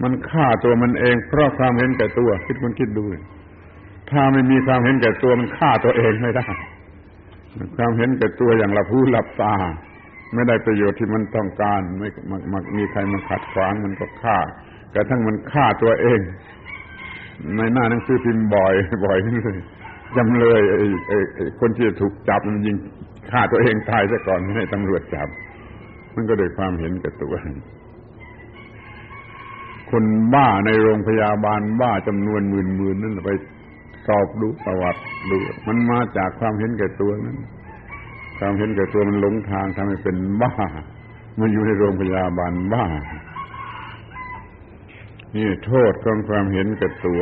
[0.01, 3.03] มันฆ่าตัวมันเอง เพราะความเห็นแก่ตัว คิดมันคิดดู
[4.11, 6.47] ถ้าไม่มีความเห็นแก่ตัวมันฆ่าตัวเองไม่ได้
[7.77, 9.53] ความเห็นแก่ตัวอย่างหลับหูหลับตา
[10.33, 12.07] ไม่ได้ประโยชน์ที่มันต้องการ ไม่
[12.53, 14.37] มักมีใครมาขัดขวางมันก็ฆ่า
[14.93, 16.19] กระทั่งมันฆ่าตัวเอง
[17.57, 18.73] ในหน้าหนังสือพิมพ์บ่อย
[19.05, 19.57] บ่อยเลย
[20.17, 22.75] จำเลยไอ้ไอ้คนที่ถูกจับมันยิง
[23.31, 25.27] ฆ่าตัวเองตายซะก่อนให้ตำรวจจับ
[26.15, 27.33] มันก็โดยความเห็นแก่ตัว
[29.91, 33.31] คนบ้าในโรงพยาบาลบ้าจำนวนหมื่นๆนั่นไป
[34.07, 35.37] สอบดูประวัติดู
[35.67, 37.37] มันมาจากความเห็นแก่ตัวนั้น
[38.39, 40.53] ความเห็นแก่ตัวมันหลงทางทำให้เป็นบ้า
[41.39, 42.85] มาอยู่ในโรงพยาบาลบ้า
[45.35, 47.21] นี่โทษของความเห็นแก่ตัว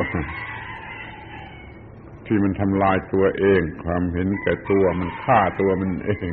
[2.25, 6.31] ที่มันทำลายตัวเอง ความเห็นแก่ตัว มันฆ่าตัวมันเอง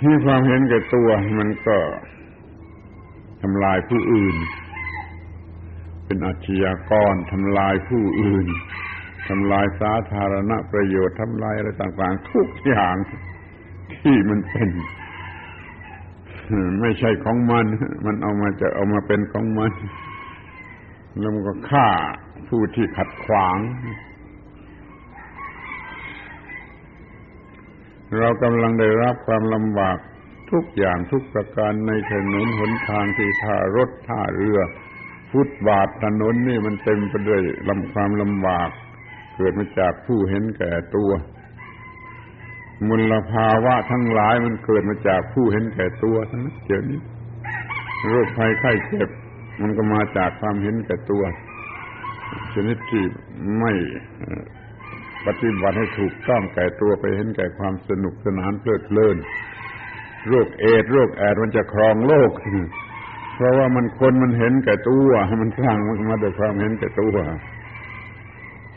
[0.00, 1.08] ที่ความเห็นแก่ตัว
[1.38, 1.78] มันก็
[3.42, 4.36] ทำลายผู้อื่น
[6.08, 8.46] เป็นอาชญากรทำลายผู้อื่น
[9.28, 12.94] ทำลายสาธารณประโยชน์ทำลายอะไรต่างๆทุกอย่าง
[13.94, 14.68] ที่มันเป็น
[16.80, 17.66] ไม่ใช่ของมัน
[18.06, 19.72] มันเอามาจะเอามาเป็นของมัน
[21.18, 21.88] แล้วมันก็ฆ่า
[22.48, 23.58] ผู้ที่ขัดขวาง
[28.18, 29.98] เรากำลังได้รับความลำบาก
[30.50, 34.60] ทุกอย่างทุกประการในถนนหนทางที่ท่ารถท่าเรือ
[35.32, 38.70] ฟุตบาทถนนนี่มันเต็มไปด้วยลำความลำบาก
[39.36, 41.10] เกิดมาจากผู้เห็นแก่ตัว
[42.88, 47.00] มลภาวะทั้งหลายมันเกิดมาจากผู้เห็นแก่ตัวทั้งนั้นเดี๋ยวนี้
[48.08, 49.08] โรคภัยไข้เจ็บ
[49.60, 51.22] มันก็มาจากความเห็นแก่ตัว
[52.54, 53.04] ชนิดที่
[53.60, 53.72] ไม่
[55.26, 59.16] ปฏิบัติให้ถูกต้องแก่ตัวไปเห็นแก่ความสนุกสนานเพลิดเพลิน
[60.28, 62.30] โรคเอดโรคแอดมันจะครองโลก
[63.38, 65.10] เพราะว่ามันคนมันเห็นแก่ตัว
[65.42, 67.16] มันสร้างมันมาด้วยความเห็นแก่ตัว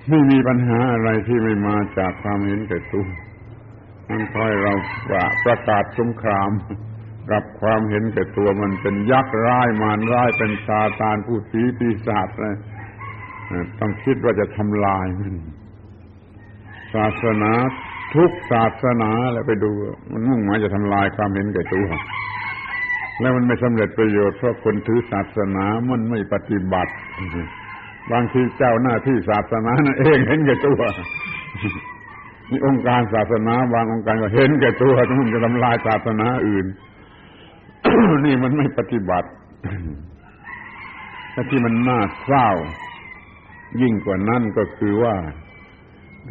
[0.10, 3.08] ไม่มีปัญหาอะไรที่ไม่มาจากความเห็นแก่ตัว
[4.10, 4.74] มันคอยเรา
[5.10, 6.52] ประประกาศสงคราม
[7.32, 12.48] กับความเห็นแก่ตัวมันเป็นยักษ์ร้ายมารร้ายเป็นซาตานผู้ผีปีศาจอะไร
[13.80, 15.36] ต้องคิดว่าจะทำลายมัน
[16.94, 17.52] ศาสนา
[18.16, 19.72] ทุกศาสนาแล้วไปดู
[20.12, 21.88] มันมุ่งหมายจะทำลายความเห็นแก่ตัว
[23.20, 26.94] แล้วมันไม่สำเร็จประโยชน์เพราะคนถือศาสนามันไม่ปฏิบัติ
[28.12, 30.82] บางทีเจ้าหน้าที่ศาสนานั่นเองเห็นแก่ตัว
[32.50, 36.66] นี่องค์การศาสนาบางองค์การก็เห็นแก่ตัวมันจะทำลายศาสนาอื่น
[38.26, 39.30] นี่มันไม่ปฏิบัติ
[41.34, 42.48] แต่และที่มันน่าเศร้า
[43.82, 45.16] ยิ่งกว่านั้นก็คือว่า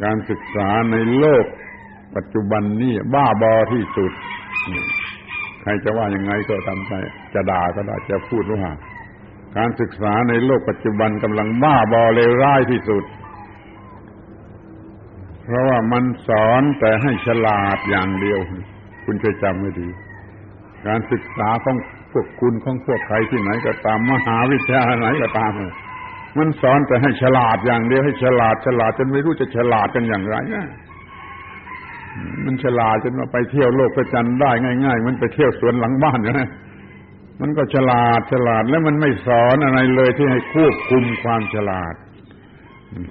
[0.03, 1.45] การศึกษาในโลก
[2.15, 4.11] ปัจจุบันนี่บ้าบอที่สุด
[5.61, 6.93] ใครจะว่ายังไงก็ตามใจ
[7.33, 8.63] จะด่าก็ได้จะพูดว่า
[9.57, 13.03] การศึกษาในโลกปัจจุบันกำลังบ้าบอเลวร้ายที่สุด
[15.43, 18.39] เพราะว่ามันสอนแต่ให้ฉลาดอย่างเดียว
[19.05, 19.89] คุณช่วยจำไว้ดี
[20.87, 21.77] การศึกษาของ
[22.11, 25.51] พวกคุณของพวกใครที่ไหนก็ตามมหาวิทยาลัยไหนก็ตาม
[26.37, 30.65] มันสอนแต่ให้ฉลาดอย่างเดียวให้ฉลาดฉลาดจนไม่รู้จะฉลาดกันอย่างไรนะ
[32.45, 34.51] มันฉลาดจนว่าไปเที่ยวโลกประจันได้
[34.85, 36.49] ง่าย ๆ มันไปเที่ยวสวนหลังบ้านนะ
[37.41, 41.95] มันก็ฉลาดฉลาดแล้วมันไม่สอนอะไรเลยที่ให้ควบคุมความฉลาด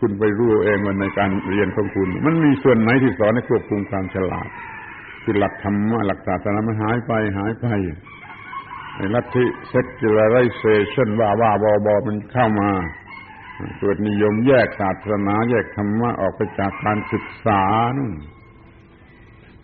[0.01, 4.49] คุณไปรู้เองว่าในการเรียนของคุณ มันมีส่วนไหนที่สอนให้ควบคุมความฉลาด
[5.23, 7.67] คือหลักธรรมะหลักศาสนามันหายไปหายไป
[8.97, 9.45] ไอ้ลัทธิ
[9.75, 12.71] secularization ว่าว่าบอบอมันเข้ามา
[13.79, 17.63] เกิดนิยมแยกศาสนาแยกธรรมะออกไปจากการศึกษา
[17.97, 18.13] นู่น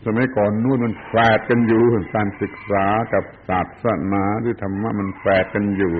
[0.06, 1.82] สมัยก่อนนู่นมันแฝดกันอยู่
[2.16, 5.94] การศึกษากับศาสนาหรือธรรมะมันแฝดกันอยู่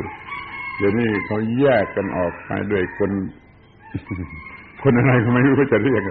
[0.77, 3.11] เดี๋ยวนี้เขาแยกกันออกไปด้วยคน
[4.83, 6.03] คนอะไรก็ไม่รู้จะเรียก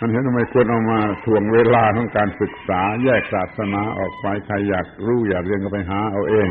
[0.00, 6.48] มันเห็นทำไมควรเอามาถ่วงเวลาของการศึกษา แยกศาสนาออกไปใครอยากรู้อยากเรียนก็ไปหาเอาเอง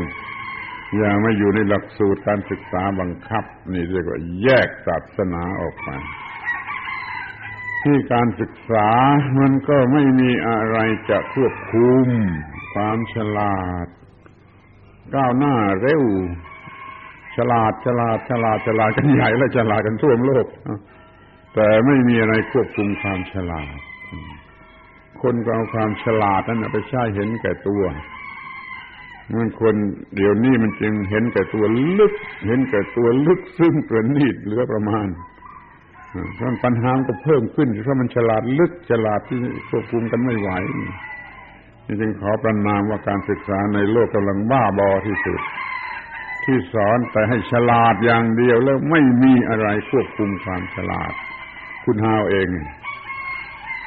[0.96, 5.90] อย่าไม่อยู่ในหลักสูตรการศึกษาบังคับ นี่เรียกว่าแยกศาสนาออกไป
[7.82, 8.88] ที่การศึกษา
[9.38, 10.78] มันก็ไม่มีอะไร
[11.10, 12.06] จะควบคุม
[12.74, 13.86] ความฉลาด
[15.14, 16.04] ก้าวหน้าเร็ว
[17.36, 20.46] ฉลาดฉลาดฉลาดฉลาดกันใหญ่และฉลาดกันทั่วโลก
[21.54, 23.74] แต่ไม่มีอะไรควบคุมความฉลาด
[25.22, 27.82] คนก็เอาความฉลาดนั้นไปใช้เห็นแก่ตัว
[29.36, 29.74] มันคน
[30.16, 31.64] เดี๋ยวนี้มันจึงเห็นแก่ตัว
[31.98, 32.14] ลึก
[32.46, 35.06] เห็นแก่ตัวลึกซึ่งประณีตเหลือประมาณ
[36.34, 39.38] เพราะปัญหาก็เพิ่มขึ้นเพราะมันฉลาดลึกฉลาดที่
[39.70, 40.50] ควบคุมกันไม่ไหว
[41.86, 45.40] นี่จึงขอประนามว่าการศึกษาในโลกกำลังบ้าบอที่สุด
[46.44, 51.12] ที่สอนแต่ให้ฉลาดอย่างเดียวแล้วไม่มีอะไรควบคุมความฉลาด
[51.84, 52.48] คุณหาเอง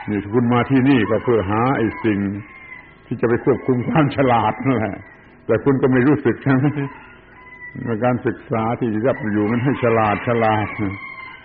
[0.09, 2.19] นี่คุณมาที่นี่ก็เพื่อหาไอ้สิ่ง
[3.05, 4.97] ที่จะไปควบคุมความฉลาดนั่นแหละ
[5.45, 6.65] แต่คุณก็ไม่รู้สึกใช่ไหม
[8.03, 10.67] การศึกษาที่รับอยู่มันให้ฉลาดฉลาด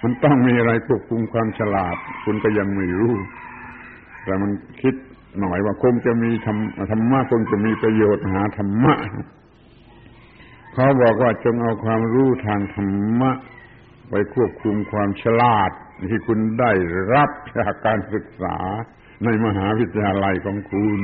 [0.02, 3.14] มันต้องมีอะไรควบคุมความฉลาด คุณก็ยังไม่รู้
[4.24, 4.50] แต่มัน
[4.82, 4.94] คิด
[5.40, 6.58] หน่อยว่าคงจะมีธรรม
[6.92, 8.94] ธรรมะคงจะมีประโยชน์หาธรรมะ
[10.74, 13.30] เขาบอกว่าจงเอาความรู้ทางธรรมะ
[14.10, 15.70] ไปควบคุมความฉลาด
[16.10, 16.72] ที่คุณได้
[17.14, 18.58] รับจากการศึกษา
[19.24, 21.00] ในมหาวิทยาลัยของคุณ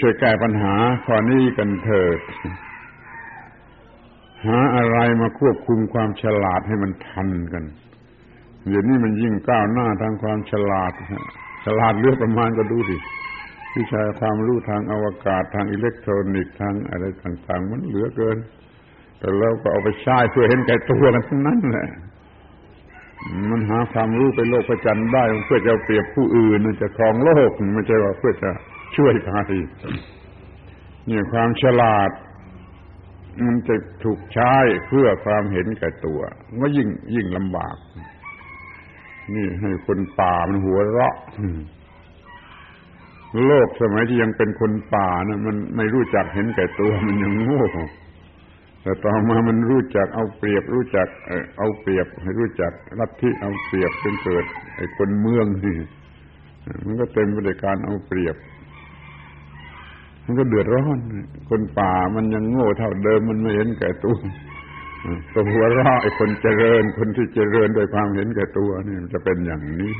[0.00, 2.20] ช่วยแก้ปัญหาข้อนี้กันเถิด
[4.46, 7.64] หาอะไรมาควบคุมความฉลาดให้มันทันกัน
[8.66, 10.92] เดี๋ยวนี้มันยิ่งก้าวหน้าทางความฉลาด
[11.64, 12.96] ฉลาดเลือกประมาณก็ดูดิ
[13.76, 18.38] วิชาความรู้ทางอวกาศทางอิเล็กทรอนิกส์ทางอะไรต่างๆ มันเหลือเกิน
[19.18, 21.88] แต่เราก็เอาไปใช้เพื่อเห็นแก่ตัวกันทั้งนั้นแหละ
[23.50, 28.50] มันหาความรู้ไปโลกประจันได้เพื่อจะเปรียบผู้อื่นจะครองโลกไม่ใช่ว่าเพื่อจะ
[28.96, 29.38] ช่วยใคร
[31.06, 32.10] เนี่ยความฉลาด
[33.46, 33.74] มันจะ
[34.04, 34.54] ถูกใช้
[34.88, 36.20] เพื่อความเห็นแก่ตัว
[36.62, 37.76] ก็ยิ่งยิ่งลำบาก
[39.34, 41.16] นี่ให้คนป่ามันหัวเราะ
[43.46, 47.64] โลกสมัยที่ยังเป็นคนป่านะมันไม่รู้จักเห็นแก่ตัวมันยังโง่
[48.82, 51.08] แต่ต่อมามันรู้จักเอาเปรียบ รู้จัก
[51.58, 54.44] เอาเปรียบ ให้รู้จักรัฐที่เอาเปรียบจนเกิด
[54.76, 55.78] ไอ้คนเมืองนี่
[56.84, 58.36] มันก็เต็มไปด้วยการเอาเปรียบ
[60.24, 60.98] มันก็เดือดร้อน
[61.50, 64.16] คนป่ามันยังโง่เท่าเดิมมันไม่เห็นแก่ตัว
[65.32, 69.94] ตัวหัวเราะไอ้คนเจริญ คนที่เจริญโดยความเห็นแก่ตัวนี่มันจะเป็นอย่างนี้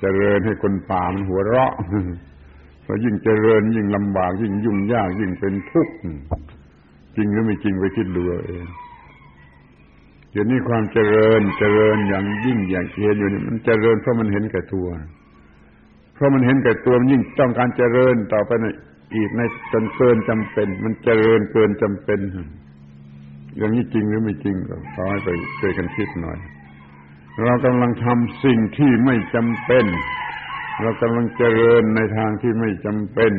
[0.00, 1.72] เจริญให้คนป่ามันหัวเราะ
[2.84, 5.94] พอยิ่งเจริญยิ่งลำบาก ยิ่งยุ่งยากยิ่งเป็นทุกข์
[7.16, 8.66] จริงหรือไม่จริงไปคิดดูเอง
[10.30, 14.86] เดี๋ยวนี้ความเจริญเจริญอย่างยิ่งอย่างเกียรอยู่นี่มันเจริญเพราะมันเห็นแก่ตัว
[16.14, 18.66] เพราะมันเห็นแก่ตัวมันยิ่งต้องการเจริญต่อไปใน
[19.14, 19.40] อีกใน
[19.72, 22.20] จนเกินจำเป็น มันเจริญเกินจำเป็น
[23.58, 25.28] อย่างนี้จริงหรือไม่จริงก็ขอให้ไป
[25.60, 26.38] ช่วยกันคิดหน่อย
[27.44, 29.84] เรากำลังทำสิ่งที่ไม่จำเป็น
[30.82, 33.32] เรากำลังเจริญในทางที่ไม่จำเป็น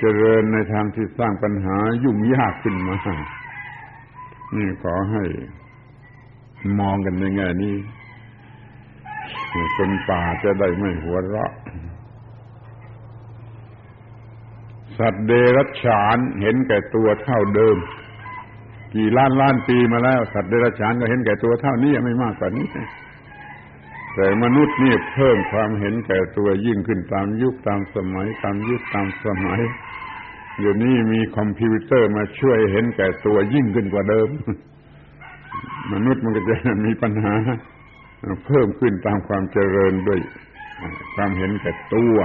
[0.00, 2.96] เจริญในทางที่สร้างปัญหายุ่งยากขึ้นมา
[4.56, 5.24] นี่ขอให้
[6.80, 7.76] มองกันในแง่นี้
[9.76, 11.52] คนป่าจะได้ไม่หัวเราะ
[14.98, 17.76] สัตว์เดรัจฉานเห็นแก่ตัวเท่าเดิม
[18.94, 22.66] กี่ล้านล้านปีมาแล้ว สัตว์เดรัจฉานก็เห็นแก่ตัวเท่านี้ไม่มากกว่านี้
[24.14, 29.60] แต่มนุษย์นี่เพิ่มความเห็นแก่ตัวยิ่งขึ้นตามยุคตามสมัย ตามยุคตามสมัย
[30.58, 34.28] เดี๋ยวนี้มีคอมพิวเตอร์มาช่วยเห็นแก่ตัวยิ่งขึ้นกว่าเดิม
[35.92, 37.34] มนุษย์มันก็จะมีปัญหา
[38.46, 40.20] เพิ่มขึ้นตามความเจริญด้วย
[41.14, 42.16] ความเห็นแก่ตัว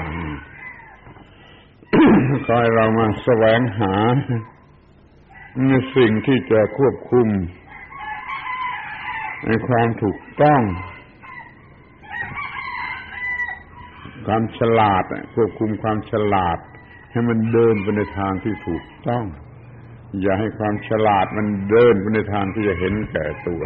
[2.47, 3.95] คอยเรามาแสวงหา
[5.67, 7.27] ในสิ่งที่จะควบคุม
[9.45, 10.61] ในความถูกต้อง
[14.25, 15.03] ความฉลาด
[15.35, 16.59] ควบคุมความฉลาด
[17.11, 19.23] ให้มันเดินไปในทางที่ถูกต้อง
[20.21, 23.61] อย่าให้ความฉลาดมันเดินไปในทางที่จะเห็นแก่ตัว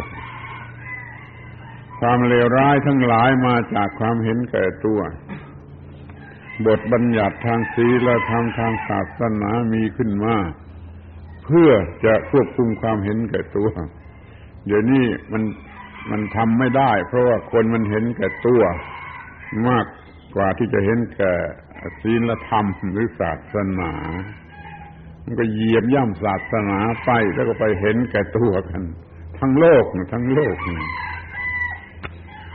[2.00, 5.00] ความเลวร้ายทั้งหลายมาจากความเห็นแก่ตัว
[6.66, 10.34] บทบัญญัติทางศีลธรรมทางศาสนามีขึ้นมา
[11.44, 11.70] เพื่อ
[12.04, 13.68] จะควบคุมความเห็นแก่ตัว
[14.66, 15.42] เดี๋ยวนี้มัน
[16.10, 18.62] มันทำไม่ได้ เพราะว่าคนมันเห็นแก่ตัว
[19.68, 19.86] มาก
[20.34, 21.32] กว่าที่จะเห็นแก่
[22.02, 23.92] ศีลธรรมหรือศาสนา
[25.24, 28.82] มันก็เหยียบย่ำศาสนาไปแล้วก็ไปเห็นแก่ตัวกัน
[29.38, 30.56] ทั้งโลกทั้งโลก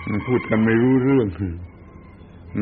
[0.09, 1.27] มันพูดกันไม่รู้เรื่อง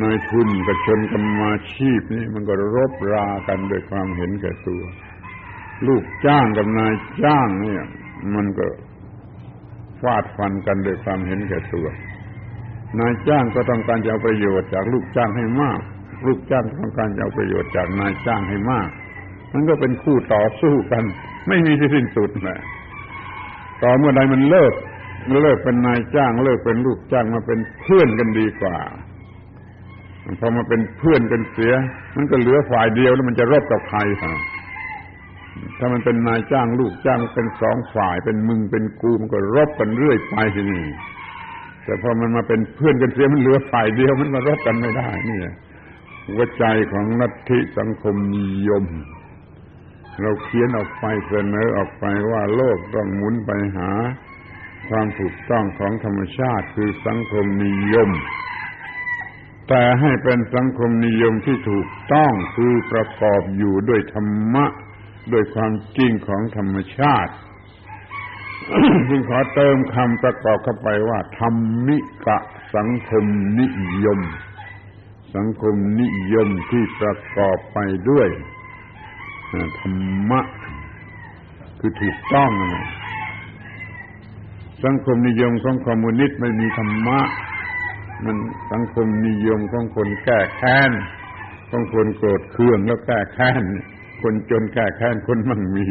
[0.01, 4.83] นายทุนกับชนกรรมาชีพนี่มันก็รบรากันด้วยความเห็นแก่ตัว
[5.87, 7.83] ลูกจ้างกับนายจ้างเนี่ย
[8.35, 8.65] มันก็
[10.01, 11.87] ฟาดฟันกันด้วยความเห็นแก่ตัว
[12.99, 15.79] นายจ้างก็ต้องการจะเอาประโยชน์จากลูกจ้างให้มาก
[16.27, 18.89] ลูกจ้างต้องการจะเอาประโยชน์จากนายจ้างให้มาก
[19.53, 21.03] มันก็เป็นคู่ต่อสู้กัน
[21.47, 22.59] ไม่มีที่สิ้นสุดแหละ
[23.83, 24.73] ต่อเมื่อใดมันเลิก
[25.43, 28.77] เลิกเป็นนายจ้าง เลิกเป็นลูกจ้างมาเป็นเพื่อนกันดีกว่า
[30.39, 31.73] พอมาเป็นเพื่อนกันเสีย
[32.15, 33.99] มันก็เหลือฝ่ายเดียวแล้วมันจะรบกับใคร
[35.77, 40.85] ถ้ามันเป็นนายจ้างลูกจ้างเป็นสองฝ่าย เป็นมึงเป็นกูมันก็รบกันเรื่อยไปทีนี่
[41.83, 45.39] แต่พอมันมาเป็นเพื่อนกันเสียมันเหลือฝ่ายเดียวมันมารบกันไม่ได้นี่
[46.27, 48.83] หัวใจของนัตถิสังคมนิยม
[50.21, 53.91] เราเขียนออกไปเสนอออกไปว่าโลกต้องหมุนไปหา
[54.89, 58.09] ความถูกต้องของธรรมชาติคือสังคมนิยม
[59.67, 64.65] แต่ให้เป็นสังคมนิยมที่ถูกต้องคือประกอบอยู่ด้วยธรรมะ
[65.33, 67.33] ด้วยความจริงของธรรมชาติ
[69.09, 71.55] จึงขอเติมคำประกอบเข้าไปว่า ธรร
[71.87, 72.37] มิกะ
[72.75, 73.25] สังคม
[73.59, 73.67] นิ
[74.05, 74.19] ยม
[75.35, 77.77] สังคมนิยมที่ประกอบไป
[78.09, 78.27] ด้วย
[79.79, 79.95] ธรร
[80.29, 80.41] มะ
[81.79, 82.85] คือถูกต้องนะ
[84.83, 87.19] สังคมนิยมของคอมมิวนิสต์ไม่มีธรรมะ
[88.25, 88.37] มัน
[88.71, 90.91] สังคมนิยมของคนแก้แค้น
[91.69, 93.63] ของคนโกรธเคืองแล้วแก้แค้น
[94.21, 95.87] คนจนแก้แค้นคนมั่งมี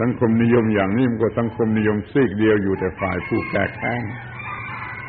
[0.00, 4.02] สังคมนิยมอย่างนี้มันก็สังคมนิยมซีกเดียวอยู่แต่ฝ่ายผู้แก้แค้น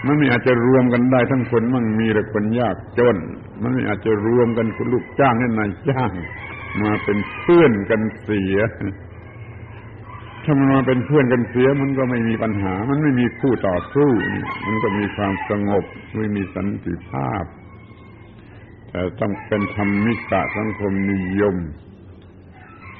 [0.05, 3.17] มันไม่อาจจะรวมกันได้ทั้งคนมั่งมีและคนยากจน
[3.61, 6.11] มันไม่อาจจะรวมกันคุณลูกจ้างและนายจ้าง
[6.81, 8.57] มาเป็นเพื่อนกันเสีย
[10.43, 14.11] ถ้ามันมาเป็นเพื่อนกันเสียมันก็ไม่มีปัญหา มันไม่มีคู่ต่อสู้
[14.65, 15.83] มันก็มีความสงบ
[16.17, 17.43] ไม่มีสันติภาพ
[18.89, 21.55] แต่ต้องเป็นธรรมิกะสังคมนิยม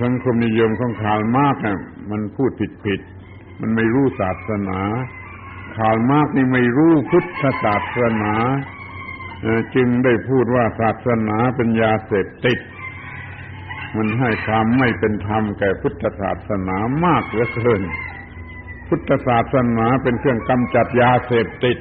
[0.02, 1.80] สังคมนิยมของข่าวมากนะ
[2.12, 3.02] มันพูดผิดผิด
[3.62, 4.80] มันไม่รู้ศาสนา
[5.78, 8.34] ข่าวมากนี่ไม่รู้พุทธศาสนา
[9.76, 12.60] จึงได้พูดว่าศาสนาเป็นยาเสพติด
[13.96, 17.82] มันให้ความไม่เป็นธรรมแก่พุทธศาสนามากเหลือเกิน
[18.88, 21.78] พุทธศาสนาเป็นเครื่องกำจัดยาเสพติด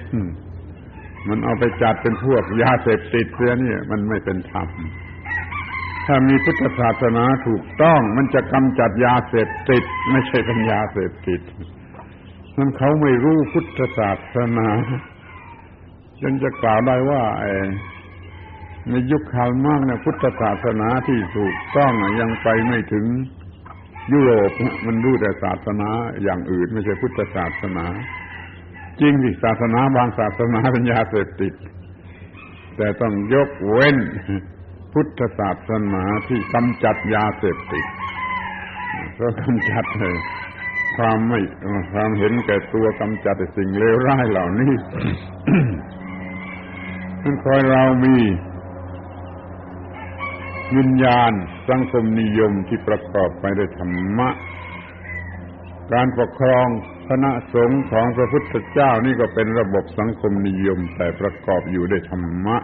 [1.28, 4.68] มันเอาไปจัดเป็นพวกยาเสพติดเสียนี่มันไม่เป็นธรรม
[6.06, 11.40] ถ้ามีพุทธศาสนาถูกต้องมันจะกำจัดยาเสพติด ไม่ใช่เป็นยาเสพติด
[12.56, 14.68] นั่นเขาไม่รู้พุทธศาสนา
[16.20, 17.22] จนจะกล่าวได้ว่า
[18.88, 23.04] ในยุคคาลมากเนี่ยพุทธศาสนาที่ถูกต้องยังไปไม่ถึง
[24.12, 24.50] ยุโรป
[24.86, 25.90] มันรู้แต่ศาสนา
[26.22, 27.86] อย่างอื่นไม่ใช่พุทธศาสนา
[29.00, 31.54] จริงสิศาสนาบางศาสนาเป็นยาเสพติด
[32.76, 33.96] แต่ต้องยกเว้น
[34.92, 37.86] พุทธศาสนาที่กำจัดยาเสพติด
[39.18, 40.16] ก็กำจัดเลย
[40.96, 41.40] ความไม่
[41.92, 44.72] ความเห็นแก่ตัวกำจัดสิ่งเลวร้ายเหล่านี้
[47.22, 48.16] นั่นคอยเรามี
[50.78, 51.32] วิญญาณ
[51.70, 54.28] สังคมนิยมที่ประกอบไปด้วยธรรมะ
[55.92, 56.68] การปกครอง
[57.08, 62.56] คณะสงฆ์ของพระพุทธเจ้านี่ก็เป็นระบบสังคมนิยมแต่ประกอบอยู่ด้วยธรรมะ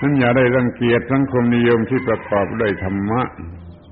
[0.00, 3.20] นั้นอย่าได้รังเกียจสังคมนิยมที่ประกอบด้วยธรรมะ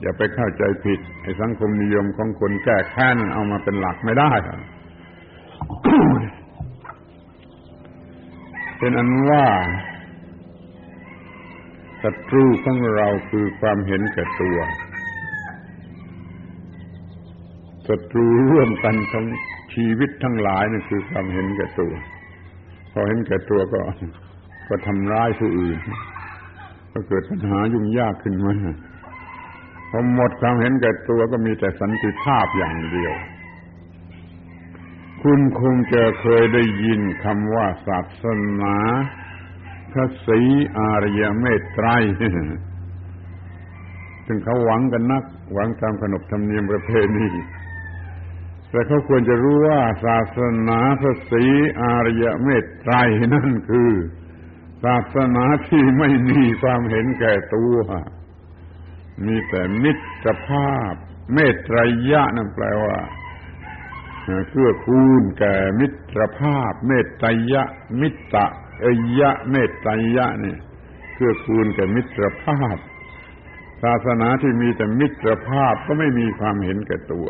[0.01, 4.33] อย่าไปเข้าใจผิดไอ้สังคมนิยมของคนแก้แค้นเอามาเป็นหลักไม่ได้
[8.79, 9.47] เป็นอันว่า
[12.05, 14.59] ศัตรูของเราคือความเห็นแก่ตัว
[17.89, 19.27] ศัตรูร่วมกันทั้ง
[19.75, 21.93] ชีวิตทั้งหลายนั่นคือความเห็นแก่ตัว
[22.93, 23.81] พอเห็นแก่ตัวก็
[24.69, 25.79] ก็ทำร้ายผู้อื่น
[26.93, 28.55] ก็เกิดปัญหายุ่งยากขึ้นมา
[29.91, 33.15] พอหมดความเห็นแก่ตัวก็มีแต่สันติภาพอย่างเดียว
[35.23, 38.25] คุณคงจะเคยได้ยินคำว่าศาส
[38.63, 38.77] นา
[39.95, 40.41] พระศรี
[40.79, 41.89] อารยเมตไตร
[44.27, 47.29] ซึ่งเขาหวังกันนัก หวังตามขนบธรรมเนียมประเพณี
[48.71, 50.39] แต่เขาควรจะรู้ว่าศาส
[50.69, 51.45] นาพระศรี
[51.81, 52.95] อารยเมตไตร
[53.35, 53.91] นั่นคือ
[54.85, 57.77] ศาสนาที่ไม่มีความเห็นแก่ตัว
[59.27, 60.95] มีแต่มิตรภาพ
[61.35, 61.79] เมตไตร
[62.11, 62.97] ยะนั่นแปลว่า
[64.23, 67.63] เกื้อกูลแก่มิตรภาพ เมตไตรยะ
[68.01, 68.41] มิตร
[68.81, 68.87] เอ
[69.19, 70.59] ยะเมตไตรยะเนี่ย
[71.15, 72.79] เกื้อกูลแก่มิตรภาพ
[73.83, 77.29] ศาสนาที่มีแต่มิตรภาพก็ไม่มีความเห็นแก่ตัว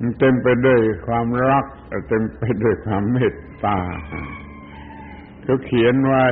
[0.00, 1.66] มันเต็มไปด้วยความรัก
[2.08, 3.78] เต็มไปด้วยความเมตตา
[5.42, 6.24] เขาเขียนไว้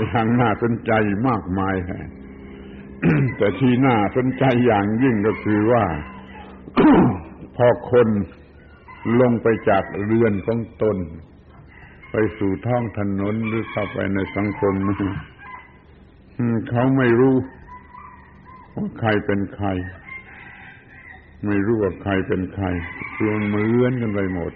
[0.00, 0.92] อย่างน่าสนใจ
[1.28, 1.74] มากมาย
[3.36, 5.84] แต่ที่น่าสนใจอย่างยิ่งก็คือว่า
[7.56, 8.08] พอคน
[9.20, 10.96] ลงไปจากเรือนของตน
[12.14, 14.74] ไปสู่ท้องถนนหรือเข้าไปในสังคม
[16.68, 17.36] เขาไม่รู้
[18.74, 19.68] ว่าใครเป็นใคร
[21.46, 22.66] ไม่รู้ว่าใครเป็นใคร
[23.14, 24.52] คือมันเหมือนกันไปหมด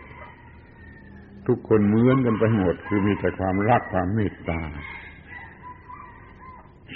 [1.47, 4.61] ทุกคนเหมือนกันไปหมด คือมีแต่ความรักความเมตตา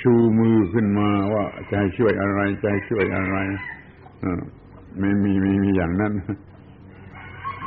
[0.01, 3.37] ชูมือขึ้นมาว่าจะให้ช่วยอะไรจะให้ช่วยอะไร
[4.99, 6.13] ไม่มีมีมีอย่างนั้น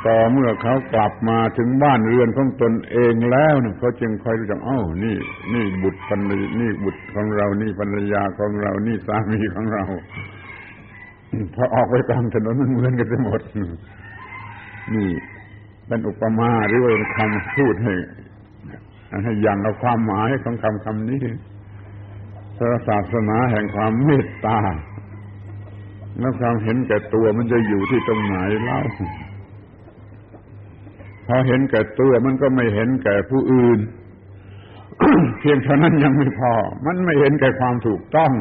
[0.07, 5.17] ต่อเมื่อเขากลับมาถึงบ้านเรือนของตนเองแล้วเนี่ยเขาจึงคอยรู้จักอ้าวนี่
[5.53, 9.83] นี่บุตรภรรยนี่บุตรของเรานี่ภรรยาของเรานี่สามีของเรา
[11.55, 13.41] พอออกไปกลางถนนมันเหมือนกันไปหมด
[14.93, 15.09] นี่
[15.87, 17.93] เป็นอุปมาหรือว่าคำพูดให้
[19.23, 21.23] ให้ยังเอาความหมายของคำคำนี้
[22.87, 24.59] ศาสนาแห่งความเมตตา
[26.19, 28.79] แล้วความเห็นแก่ตัวมันจะอยู่ที่ตรงไหนเล่า
[31.27, 33.79] พอเห็นแก่ตัวมันก็ไม่เห็นแก่ผู้อื่น
[35.39, 36.53] เพียงเท่านั้นยังไม่พอ
[36.85, 38.31] มันไม่เห็นแก่ความถูกต้อง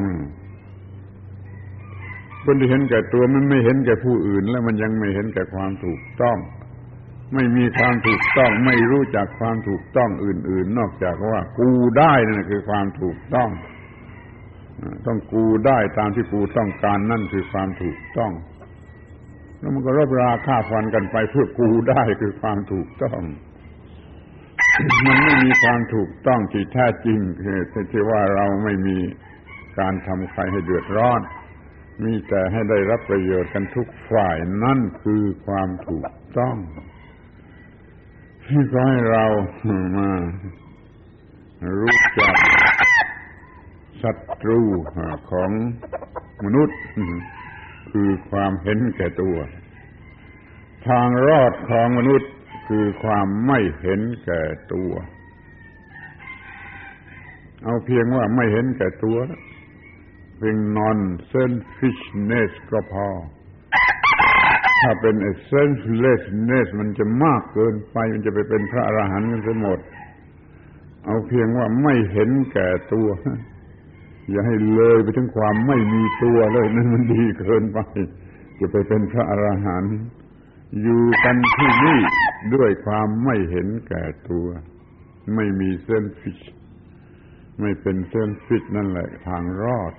[2.45, 6.39] คนที่เห็นแก่ตัวมันไม่เห็นแก่ผู้อื่น แล้วมันยังไม่เห็นแก่ความถูกต้อง
[7.35, 13.51] ไม่มีความถูกต้อง ไม่รู้จักความถูกต้องอื่น ๆ นอกจากว่า กูได้นั่นคือความถูกต้อง
[15.07, 18.33] ต้องกูได้ตามที่กูต้องการนั่นคือความถูกต้อง
[19.63, 23.21] แล้วมันก็รบราค่าฟันกันไปเพื่อกูได้คือความถูกต้อง
[25.07, 27.19] มันไม่มีความถูกต้องที่แท้จริง
[27.73, 28.99] คือที่ว่าเราไม่มี
[29.79, 31.21] การทำใครให้เดือดร้อน
[32.05, 36.57] มีแต่ให้ได้รับประโยชน์กันทุกฝ่ายนั่นคือความถูกต้อง
[38.47, 39.25] ที่ขอให้เรา
[39.97, 40.11] มา
[41.81, 42.35] รู้จัก
[44.03, 44.61] ศัตรู
[45.31, 45.51] ของ
[46.45, 46.79] มนุษย์
[47.91, 49.37] คือความเห็นแก่ตัว
[50.89, 52.31] ทางรอดของมนุษย์
[52.69, 54.93] คือความไม่เห็นแก่ตัว
[57.65, 59.19] เอาเพียงว่าไม่เห็นแก่ตัว
[60.39, 63.09] เพียง non-selfishness ก็พอ
[64.83, 65.15] ถ้าเป็น
[65.51, 69.81] selflessness มันจะมากเกินไปมันจะไปเป็นพระอรหันต์กันหมด
[71.05, 73.09] เอาเพียงว่าไม่เห็นแก่ตัว
[74.31, 77.79] อย่าให้เลยไปถึงความไม่มีตัวเลยนั่นมันดีเกินไป
[78.59, 79.97] จะไปเป็นพระอรหันต์
[80.83, 82.01] อยู่กันที่นี่
[82.55, 84.47] ด้วยความไม่เห็นแก่ตัว
[85.35, 86.41] ไม่มีเส้นฟิช
[87.61, 89.95] ไม่เป็นเส้นฟิตนั่นแหละทางรอด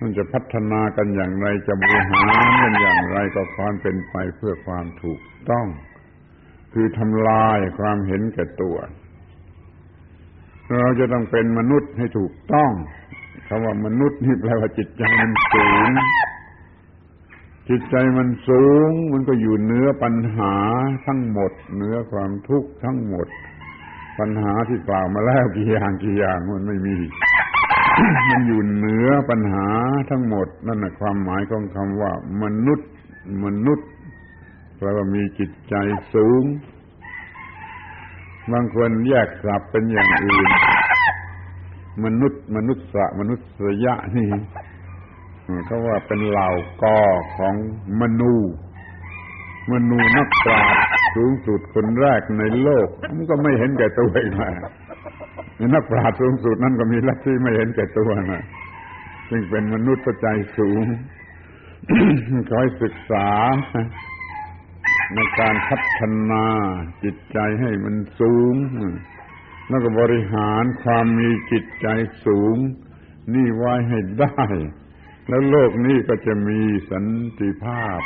[0.00, 5.20] มันจะพัฒนากันอย่างไรจะบริหารกันอย่างไรก็ความเป็นไปเพื่อความถูก
[5.50, 5.66] ต้อง
[6.72, 8.76] คือทำลายความเห็นแก่ตัว
[10.70, 12.70] เราจะต้องเป็นมนุษย์ให้ถูกต้อง
[13.48, 15.90] คำว่ามนุษย์นี่แปลว่าจิตใจมันสูง
[17.68, 20.54] จิตใจมันสูง มันก็อยู่เหนือปัญหา
[21.06, 23.26] ทั้งหมดเหนือความทุกข์ทั้งหมด
[24.18, 26.96] ปัญหาที่กล่าวมาแล้วกี่อย่างกี่อย่างมันไม่มี
[28.30, 29.68] มันอยู่เหนือปัญหา
[30.10, 32.12] ทั้งหมด นั่นแหะความหมายของคำว่า
[32.42, 32.88] มนุษย์
[33.44, 33.88] มนุษย์
[34.78, 35.74] แปลว่ามีจิตใจ
[36.14, 36.44] สูง
[38.52, 40.48] บางคนแยกกลับเป็นอย่างอื่น
[42.04, 43.38] มนุษย์ มนุษย์สะมนุษ
[43.84, 44.28] ยะนี่
[45.66, 46.48] เขาว่าเป็นเหล่า
[46.82, 46.98] กอ
[47.36, 47.54] ของ
[48.00, 48.34] มนู
[49.70, 50.84] มนูนักปราชญ์
[51.16, 54.54] สูงสุดคนแรกในโลก มันก็ไม่เห็นแก่ตัวอีกแล้ว
[55.74, 58.44] นักปราชญ์สูงสุดนั่นก็มีลัทธิไม่เห็นแก่ตัวนะ
[59.30, 60.26] ซึ่งเป็นมนุษย์ใจ
[60.58, 60.84] สูง
[62.50, 63.28] คอยศึกษา
[65.14, 66.00] ในการพัฒ
[66.30, 66.44] นา
[67.04, 68.54] จิตใจให้มันสูง
[69.68, 71.86] แล้วก็บริหารความมีจิตใจ
[72.26, 72.56] สูง
[73.34, 74.44] นี่ไว้ให้ได้
[75.28, 77.06] แล้วโลกนี้ก็จะมีสัน
[77.40, 78.00] ติภาพ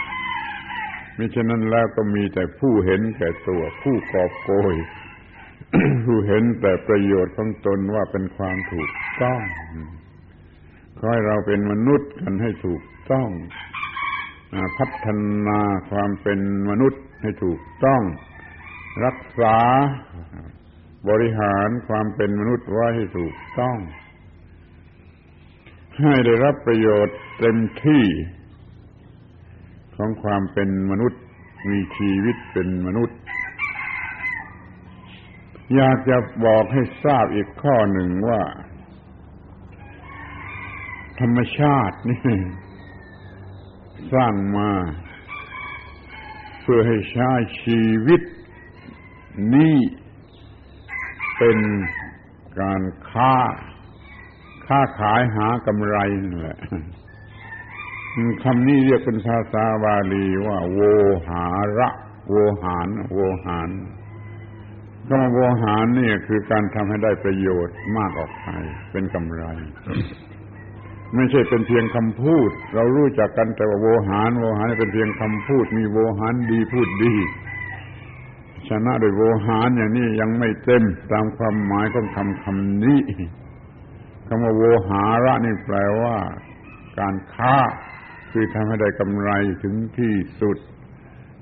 [1.19, 4.75] มิฉะนั้นแล้วก็มีแต่ผู้เห็นแก่ตัวผู้กอบโกย
[6.05, 8.91] ผู้เห็นแต่ประโยชน์ของตนว่าเป็นความถูก
[9.23, 9.43] ต้อง
[10.99, 13.29] ขอให้เราเป็นมนุษย์กันให้ถูกต้อง
[14.79, 15.07] พัฒ
[15.47, 16.41] นาความเป็น
[16.71, 18.03] มนุษย์ให้ถูกต้อง
[19.05, 19.57] รักษา
[21.09, 23.77] บริหารความเป็นมนุษย์ไว้ให้ถูกต้อง
[26.01, 28.05] ให้ได้รับประโยชน์เต็มที่
[29.97, 31.21] ของความเป็นมนุษย์
[31.71, 33.19] มีชีวิตเป็นมนุษย์
[35.75, 38.41] อยากจะบอกให้ทราบอีกข้อหนึ่งว่า
[41.21, 42.39] ธรรมชาตินี่
[44.13, 44.71] สร้างมา
[46.63, 47.31] เพื่อให้ใช้
[47.63, 48.21] ชีวิต
[49.55, 49.77] นี้
[51.39, 51.59] เป็น
[52.61, 53.35] การค้า
[54.67, 56.59] ค้าขายหากำไรนั่นแหละ
[58.43, 60.81] คำนี้เรียกเป็นภาษาบาลีว่า โว
[61.29, 61.45] หา
[61.79, 61.89] ระ
[62.31, 63.71] โวหาร โวหาร
[65.07, 68.49] คำว่าโวหารนี่คือการทำให้ได้ประโยชน์มากออกไป
[68.93, 69.45] เป็นกำไร
[71.15, 77.15] ไม่ใช่เป็นเพียงคำพูด เรารู้จักกันแต่ว่าโวหารโวหารเป็นเพียงคำพูด มีโวหารดีพูดดี
[78.69, 80.83] ชนะโดยโวหารอย่างนี้ยังไม่เต็ม
[81.13, 83.01] ตามความหมายของคำคำนี้
[84.29, 86.17] คำว่าโวหาระนี่แปลว่า
[86.99, 87.55] การค้า
[88.33, 89.31] คือทำให้ได้กำไร
[89.63, 90.57] ถึงที่สุด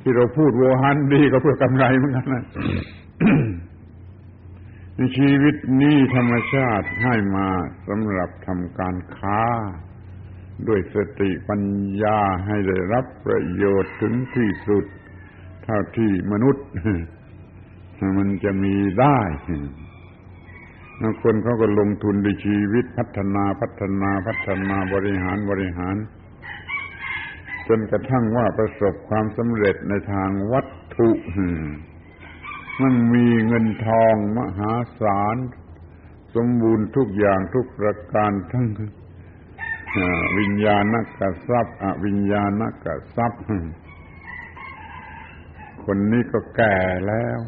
[0.03, 2.45] ที่เราพูดโวหารดีก็เพื่อกำไรเหมือนกันนะ
[5.18, 7.49] ชีวิตนี้ธรรมชาติให้มา
[7.88, 9.42] สำหรับทำการค้า
[10.68, 11.62] ด้วยสติปัญ
[12.03, 14.84] ญาให้ได้รับประโยชน์ถึงที่สุด
[15.64, 16.66] เท่าที่มนุษย์
[18.18, 19.18] มันจะมีได้
[21.01, 25.97] บางคนเขาก็ลงทุนในชีวิตพัฒนาพัฒนาพัฒนาบริหารบริหาร
[27.68, 30.66] จนกระทั่งว่าประสบความสำเร็จในทางวัต
[30.97, 31.09] ถุ
[32.83, 35.37] มันมีเงินทองมหาศาล
[36.35, 38.68] สมบูรณ์ทุกอย่างทุกประการทั้ง
[40.39, 43.43] วิญญาณกทรัพย์อวิญญาณกทรัพย์
[45.85, 46.77] คนนี้ก็แก่
[47.09, 47.39] แล้ว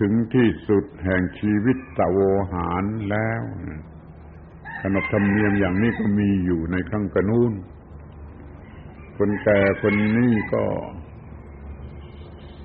[0.00, 2.18] ถึงที่สุดแห่งชีวิตตะโว
[2.52, 3.42] หารแล้ว
[4.80, 7.52] ขนบธรรมเนียมอย่างนี้ก็มีอยู่ในครั้งกระนู้น
[9.16, 10.64] คนแก่คนนี้ก็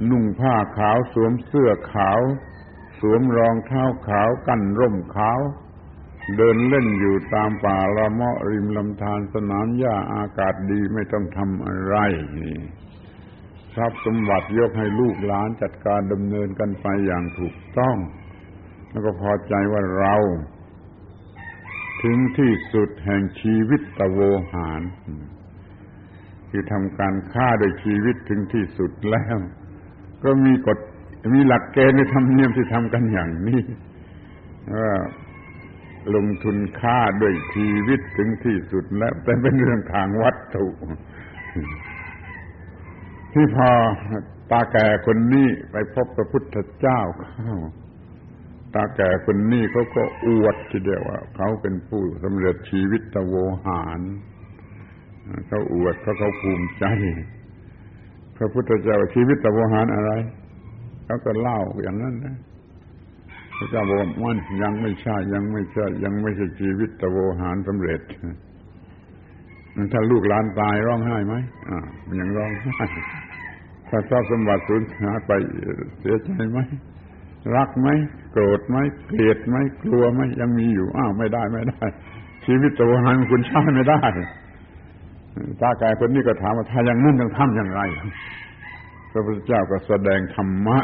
[0.10, 2.20] นุ่งผ้าขาวสวมเสื้อขาว
[3.00, 5.40] สวมรองเท้าขาวกั้นร่มขาว
[6.38, 11.96] เดินเล่นอยู่ตามป่าละเมาะริมลำธารสนามหญ้าอากาศดีไม่ต้องทำอะไร
[12.38, 12.58] นี่
[13.76, 17.98] ทรัพย์สมบัติยกให้ลูกหลานจัดการดำเนินกันไปอย่างถูกต้อง
[18.92, 20.16] แล้วก็พอใจว่าเรา
[22.02, 24.20] ถึงที่สุดแห่งชีวิตตะโว
[24.54, 24.82] หาร
[26.50, 29.38] คือทำการฆ่าโดยชีวิตถึงที่สุดแล้ว
[30.26, 30.78] ก็มีกฎ
[31.34, 33.62] มีหลักเกณฑ์ในธรรมเนียมที่ทำกันอย่างนี้
[34.74, 34.92] ว่า
[36.16, 40.68] ลงทุนค่าด้วยชีวิตถึงที่สุดแล้ว แต่เป็นเรื่องทางวัตถุ
[43.34, 43.70] ที่พอ
[44.52, 47.56] ตาแก่คนนี้ไปพบพระพุทธเจ้าเข้า
[48.76, 53.36] ตาแก่คนนี้เขาก็อวดทีเดียวว่าเขาเป็นผู้สำเร็จชีวิตตะโว
[53.66, 54.02] หาร
[55.48, 56.86] เขาอวดเพราะเขาภูมิใจ
[58.38, 60.12] พระพุทธเจ้าชีวิตตะโวหารอะไร
[61.06, 62.36] เขาก็เล่าอย่างนั้นนะ
[63.58, 68.02] พระเจ้าบอกมันยังไม่ใช่ยังไม่ใช่ยังไม่ใช่ชีวิตตะโวหารสำเร็จ
[69.94, 71.36] ถ้าลูกหลานตายร้องไห้ไหม
[71.70, 72.86] อ่ามันยังร้องไห้
[73.90, 75.32] ถ้าทรัพย์สมบัติสูญหายไป
[76.00, 76.60] เสียใจไหม
[77.56, 77.88] รักไหม
[78.32, 81.84] โกรธไหมเกลียดไหมกลัวไหมยังมีอยู่อ้าวไม่ได้ไม่ได้
[82.46, 84.02] ชีวิตตะโวหารคุณใช้ไม่ได้
[85.62, 87.82] ตาแก่คนนี้ก็ถามว่าถ้าอย่างนั้นต้องทำอย่างไร
[89.12, 90.80] พระพุทธเจ้าก็แสดงธรรมะ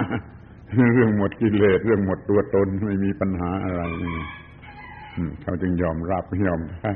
[0.94, 3.82] เรื่องหมดกิเลสเรื่องหมดตัวตนไม่มีปัญหาอะไร
[5.41, 6.94] เขาจึงยอมรับยอมแพ้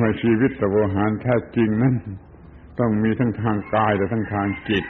[0.00, 1.94] ว่าชีวิตตะโวหารแท้จริงนั้น
[2.78, 4.84] ต้องมีทั้งทางกายและทั้งทางจิต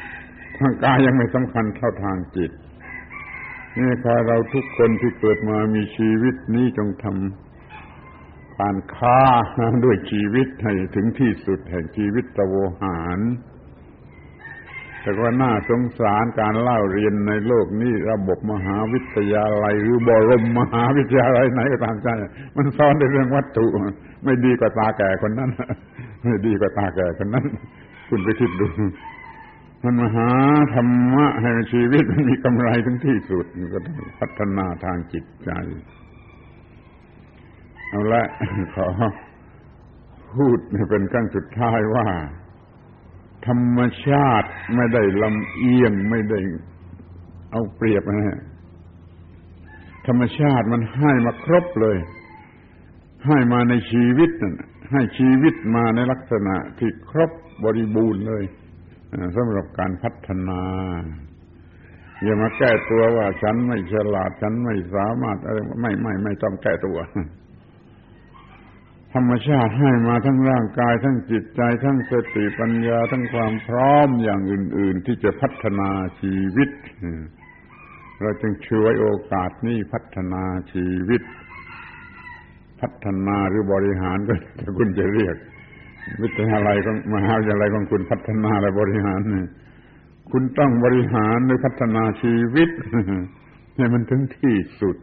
[0.59, 2.51] ทางกายยังไม่สำคัญเท่าทางจิต
[3.79, 7.48] นี่ขอเราทุกคนที่เกิดมามีชีวิตนี้จงทำ
[8.61, 9.21] การค้า
[9.85, 13.21] ด้วยชีวิตให้ถึงที่สุดแห่งชีวิตตะโวหาร
[15.03, 22.09] แต่ว่าน่าสงสารการเล่าเรียนในโลกนี้ระบบมหาวิทยาลัย หรือบรมมหาวิทยาลัยไหนก็ตามใจ
[22.57, 23.67] มันสอนในเรื่องวัตถุ
[24.25, 25.51] ไม่ดีกว่าตาแก่คนนั้น
[26.25, 27.45] ไม่ดีกว่าตาแก่คนนั้น
[28.09, 28.67] คุณไปคิดดู
[29.85, 30.31] มันมหา
[30.75, 33.45] ธรรมะให้ชีวิตมันมีกำไรถึงที่สุด
[33.75, 35.51] ก็ต้องพัฒนาทางจิตใจ
[37.89, 38.23] เอาละ
[38.75, 38.87] ขอ
[40.35, 40.59] พูด
[40.91, 42.07] เป็นครั้งสุดท้ายว่า
[43.47, 46.39] ธรรมชาติไม่ได้ลำเอียงไม่ได้
[47.53, 48.41] เอาเปรียบนะ
[50.07, 51.97] ธรรมชาติมันให้มาครบเลย
[53.27, 54.55] ให้มาในชีวิตนั่น
[54.93, 57.31] ให้ชีวิตมาในลักษณะที่ครบ
[57.65, 58.45] บริบูรณ์เลย
[59.37, 60.63] สำหรับการพัฒนา
[62.23, 66.99] อย่ามาแก้ตัวว่าฉันไม่ฉลาด ฉันไม่สามารถอะไรไม่ไม่ไม่ต้องแก้ตัว
[69.15, 75.91] ธรรมชาติให้มาทั้งร่างกายทั้งจิตใจ ทั้งสติปัญญา ทั้งความพร้อมอย่างอื่น ๆ ที่จะพัฒนา
[76.21, 76.71] ชีวิต
[78.21, 81.23] เราจึงช่วยโอกาสนี้พัฒนาชีวิต
[82.81, 84.35] พัฒนาหรือบริหารก็
[84.79, 85.37] คุณจะเรียก
[86.23, 89.49] วิทยาลัยของมหาวิทยาลัยของคุณพัฒนาและบริหารเนี่ย
[90.31, 92.71] คุณต้องบริหารหรือพัฒนาชีวิต
[93.77, 94.97] ให้มันถึงที่สุด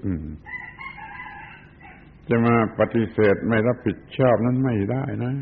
[2.29, 5.33] จะมาปฏิเสธไม่รับผิดชอบนั้นไม่ได้นะ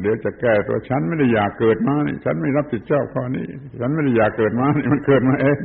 [0.00, 3.46] เดี๋ยวจะแก้ตัวฉันไม่ได้อยากเกิดมานี่ฉันไม่รับผิดชอบข้อนี้
[3.80, 5.58] ฉันไม่ได้อยากเกิดมานี่มันเกิดมาเอง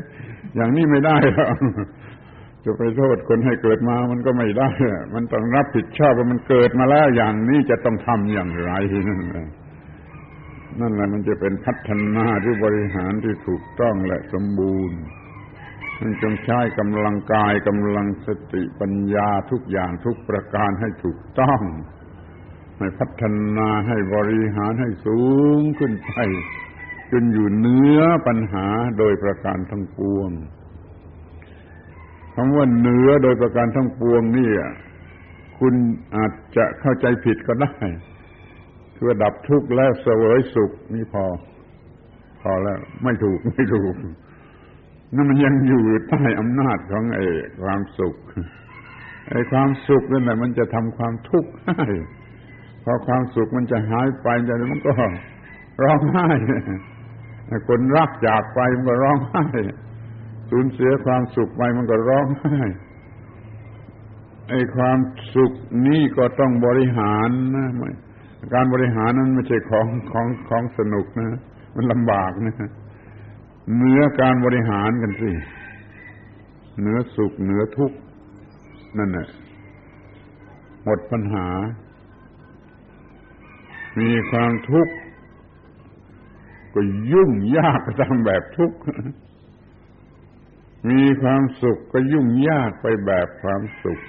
[0.56, 1.58] อย่างนี้ไม่ได้หรอก
[2.64, 4.70] จะไปโทษคนให้เกิดมามันก็ไม่ได้
[5.14, 8.72] มันต้องรับผิดชอบว่ามันเกิดมาแล้วอย่างนี้จะต้องทำอย่างไร
[9.08, 9.48] นั่นแหละ
[10.80, 15.00] นั่นแหละมันจะเป็นพัฒนาหรือบริหารที่ถูกต้องและสมบูรณ์
[16.02, 21.62] มันจงใช้กำลังกายกำลังสติปัญญาทุกอย่างทุกประการให้ถูกต้อง
[22.78, 23.24] ให้พัฒ
[23.58, 25.22] นาให้บริหารให้สู
[25.60, 26.12] งขึ้นไป
[27.12, 28.68] จนอยู่เนื้อปัญหา
[28.98, 30.30] โดยประการทั้งปวง
[32.36, 34.50] คำว่าเหนือโดยประการทั้งปวงนี่
[35.60, 35.74] คุณ
[36.16, 37.74] อาจจะเข้าใจผิดก็ได้
[38.96, 41.26] คือดับทุกข์แล้วเสวยสุขนี่พอ
[42.42, 43.96] พอแล้วไม่ถูกไม่ถูก
[45.16, 47.26] นั่นมันยังอยู่ใต้อำนาจของไอ้
[47.62, 48.16] ความสุข
[49.32, 51.86] ไอ้ความสุขนั่นแหละมันจะทำความทุกข์ให้
[52.84, 54.92] พอความสุขมันจะหายไปจะมันก็
[55.84, 56.28] ร้องไห้
[57.68, 59.46] คนรักจากไปมันก็ร้องไห้
[60.50, 62.60] สูญเสียความสุขไปมันก็ร้องไห้
[64.50, 64.98] ไอ้ความ
[65.36, 65.52] สุข
[65.88, 67.68] นี่ก็ต้องบริหารนะ
[68.54, 71.40] การบริหารนั้นไม่ใช่ของของของสนุกนะ
[71.76, 72.56] มันลำบากนะ
[73.76, 75.32] เหนือการบริหารกันสิ
[76.80, 77.98] เหนือสุขเหนือทุกข์
[78.98, 79.28] นั่นแหละ
[80.84, 81.48] หมดปัญหา
[84.00, 84.94] มีความทุกข์
[86.74, 86.82] ก็
[87.12, 88.78] ยุ่งยากไปตามแบบทุกข์
[90.90, 94.00] มีความสุขก็ยุ่งยากไปแบบความสุข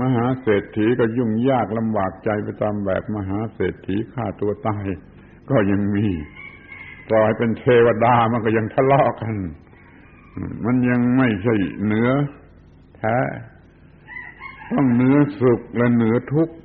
[0.00, 4.86] มหาเศรษฐีก็ยุ่งยากลำบากใจไปตามแบบมหาเศรษฐีฆ่าตัวตาย
[5.50, 6.06] ก็ยังมี
[7.12, 9.34] ปล่อยเป็นเทวดามันก็ยังทะเลาะกัน
[10.64, 12.08] มันยังไม่ใช่เหนือ
[12.96, 13.18] แท้
[14.70, 16.56] ต้องเหนือสุขและเหนือทุกข์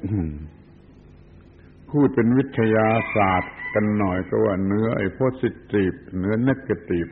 [1.90, 7.08] พูดเป็นวิทยาศาสตร์กันหน่อยก็ว่าเนื้อไอ้โพสิทีฟเนื้อเนกาทีฟ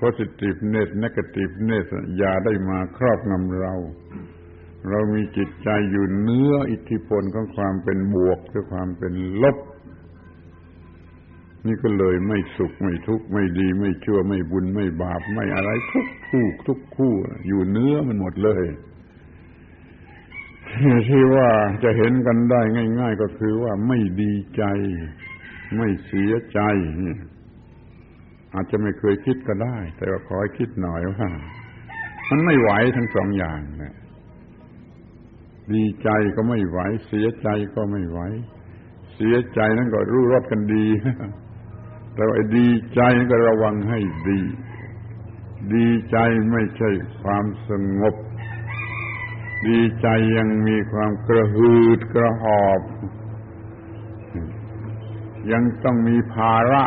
[0.00, 1.86] positiveness negativeness
[2.18, 3.74] อย่าได้มาครอบงำเรา
[4.88, 9.12] เรามีจิตใจอยู่เนื้ออิทธิพลของความเป็นบวกหรือความเป็น
[9.42, 9.58] ลบ
[11.68, 17.12] นี่ก็เลยไม่สุขไม่ทุกข์ไม่ดี ไม่ชั่วไม่บุญไม่บาปไม่อะไรทุกคู่ทุกคู่
[17.46, 18.64] อยู่เนื้อมันหมดเลย
[21.08, 21.50] ที่ว่า
[21.84, 22.60] จะเห็นกันได้
[23.00, 24.62] ง่าย ๆ ก็คือว่าไม่ดีใจ
[25.76, 26.60] ไม่เสียใจ
[28.54, 31.28] อาจจะไม่เคยคิดก็ได้ แต่ว่าขอให้คิดหน่อยว่า
[32.28, 33.94] มันไม่ไหวทั้งสองอย่างนะ
[35.74, 38.20] ดีใจก็ไม่ไหว เสียใจก็ไม่ไหว
[39.14, 40.86] เสียใจนั้นก็รู้รสกันดี
[42.18, 43.00] แต่ว่าดีใจ
[43.30, 44.40] ก็ระวังให้ดี
[45.74, 46.16] ดีใจ
[46.50, 46.90] ไม่ใช่
[47.20, 47.70] ความส
[48.00, 48.14] งบ
[49.68, 52.80] ดีใจยังมีความกระหืดกระหอบ
[55.52, 56.84] ยังต้องมีภาระ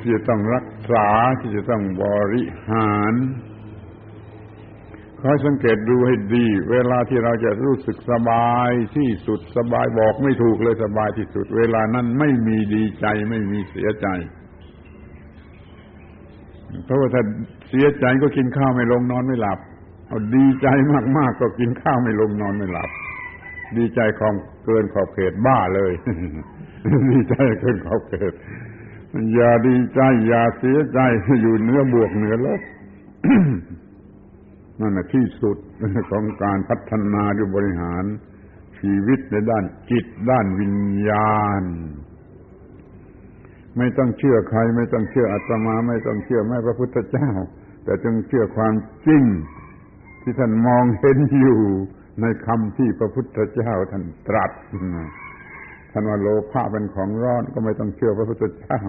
[0.00, 1.08] ที่จะต้องรักษา
[1.40, 3.14] ที่จะต้องบริหาร
[5.26, 14.06] คอยสังเกตดูให้ดี เวลาที่เราจะรู้สึกสบายที่สุดสบายบอกไม่ถูกเลยสบายที่สุด เวลานั้นไม่มีดีใจไม่มีเสียใจ
[16.84, 17.22] เพราะว่าถ้า
[17.68, 19.58] เสียใจก็กินข้าวไม่ลงนอนไม่หลับ
[20.08, 20.66] เอาดีใจ
[21.18, 22.90] มากๆก็กินข้าวไม่ลงนอนไม่หลับ
[23.76, 24.34] ดีใจของ
[24.64, 25.92] เกินขอบเขตบ้าเลย
[27.10, 28.32] ดีใจเกินขอบเขต
[29.34, 30.98] อย่าดีใจอย่าเสียใจ
[31.42, 32.60] อยู่เนื้อบวกเหนือลบ
[34.80, 35.56] นั่นแหะที่สุด
[36.10, 38.04] ของการพัฒนาหรือบริหาร
[38.78, 40.76] ชีวิตในด้านจิตด้านวิญ
[41.08, 41.62] ญาณ
[43.78, 47.30] ไม่ต้องเชื่อใคร ไม่ต้องเชื่ออาตมา ไม่ต้องเชื่อแม่พระพุทธเจ้า
[47.84, 48.74] แต่จงเชื่อความ
[49.06, 49.24] จริง
[50.22, 51.60] ที่ท่านมองเห็นอยู่
[52.20, 54.50] ในคำที่พระพุทธเจ้าท่านตรัส
[55.92, 58.80] ท่านว่าโลภะเป็นของร้อนก็ไม่ต้องเชื่อพระพุทธเจ้า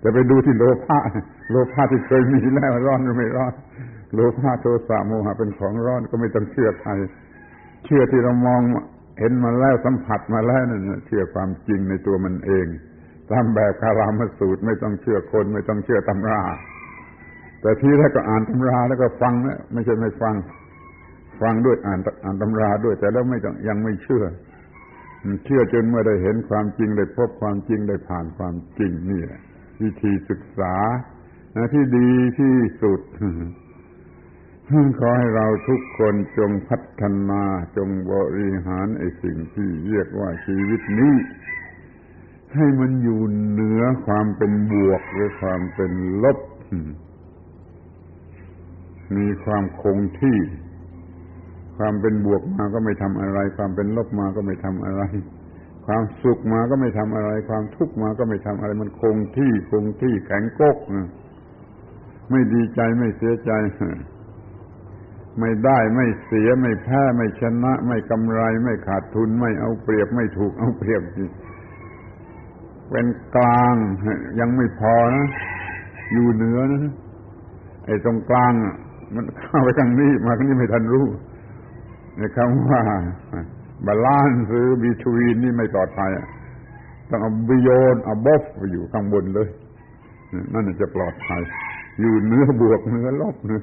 [0.00, 0.98] แต่ไปดูที่โลภะ
[1.50, 3.52] โลภะที่เคยมีแล้วร้อนหรือไม่ร้อน
[4.14, 6.90] โลภะโทสะโมหะเป็นของร้อนก็ไม่ต้องเชื่อใคร
[7.84, 8.60] เชื่อที่เรามอง
[9.18, 12.66] เห็นมาแล้วสัมผัสมาแล้วนั่นเชื่อความจริงในตัวมันเอง
[13.30, 16.42] ตามแบบคารามสูตรไม่ต้องเชื่อคน ไม่ต้องเชื่อตำรา
[17.60, 20.34] แต่ทีแรกก็อ่านตำราแล้วก็ฟังนะไม่ใช่ไม่ฟัง
[21.40, 24.24] ฟังด้วยอ่านอ่านตำราด้วยแต่แล้วไม่ต้องยังไม่เชื่อ
[25.44, 29.20] เชื่อจนเมื่อได้เห็นความจริงได้พบความจริงได้ผ่านความจริงนี่
[29.82, 30.74] วิธีศึกษา
[31.74, 33.00] ที่ดีที่สุด
[34.98, 37.42] ขอให้เราทุกคนจงพัฒนา
[37.76, 41.14] จงบริหารไอ้สิ่งที่เรียกว่าชีวิตนี้
[42.54, 43.20] ให้มันอยู่
[43.50, 46.38] เหนือความเป็นบวกหรือความเป็นลบ
[49.16, 50.38] มีความคงที่
[51.76, 55.02] ความเป็นบวกมาก็ไม่ทำอะไร ความเป็นลบมาก็ไม่ทำอะไร
[55.86, 60.76] ความสุขมาก็ไม่ทำอะไร ความทุกข์มาก็ไม่ทำอะไร มันคงที่คงที่แข็งกก
[62.30, 63.52] ไม่ดีใจไม่เสียใจ
[65.40, 71.02] ไม่ได้ไม่เสียไม่แพ้ไม่ชนะ ไม่กำไร ไม่ขาดทุน ไม่เอาเปรียบไม่ถูกเอาเปรียบ
[72.90, 73.06] เป็น
[73.36, 73.74] กลาง
[74.40, 75.28] ยังไม่พอนะ
[76.12, 76.92] อยู่เหนือนะ
[77.86, 78.52] ไอ้ตรงกลาง
[79.14, 81.06] มันเข้าไปทางนี้มาทางนี้ไม่ทันรู้
[82.16, 82.82] ในคำว่า
[83.86, 86.10] balance หรือ between นี่ไม่ปลอดภัย
[87.10, 88.42] ต้องเอา beyond เอา above
[88.72, 89.48] อยู่ข้างบนเลย
[90.52, 91.42] นั่นจะปลอดภัย
[92.00, 93.60] อยู่เหนือบวกเหนือลบเหนือ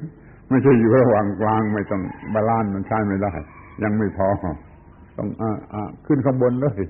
[0.49, 2.01] ไม่ใช่อยู่ระหว่างกลางไม่ต้อง
[2.33, 3.33] balance มันใช้ไม่ได้
[3.83, 4.27] ยังไม่พอ
[5.17, 6.81] ต้องอ่าอ่าขึ้นข้างบนเลย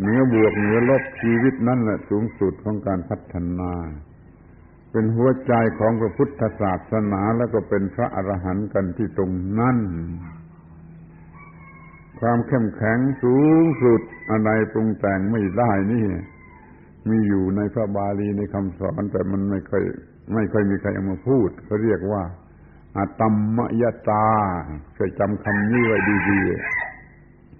[0.00, 3.72] เหนือบวกเหนือลบชีวิตนั่นแหละสูงสุดของการพัฒนา
[4.90, 9.76] เป็นหัวใจของพระพุทธศาสนาแล้วก็เป็นพระอรหันต์กันที่ตรงนั้น
[12.20, 16.04] ความเข้มแข็งสูงสุดอะไรปรุงแต่งไม่ได้นี่
[17.08, 19.82] มีอยู่ในพระบาลีในคำสอนแต่มันไม่ค่อย
[20.34, 22.22] ไม่ค่อยมีใครเอามาพูดเขาเรียกว่า
[22.96, 24.26] อาตมมยตา
[24.94, 25.98] เคยจำคำนี้ไว้
[26.28, 26.40] ดี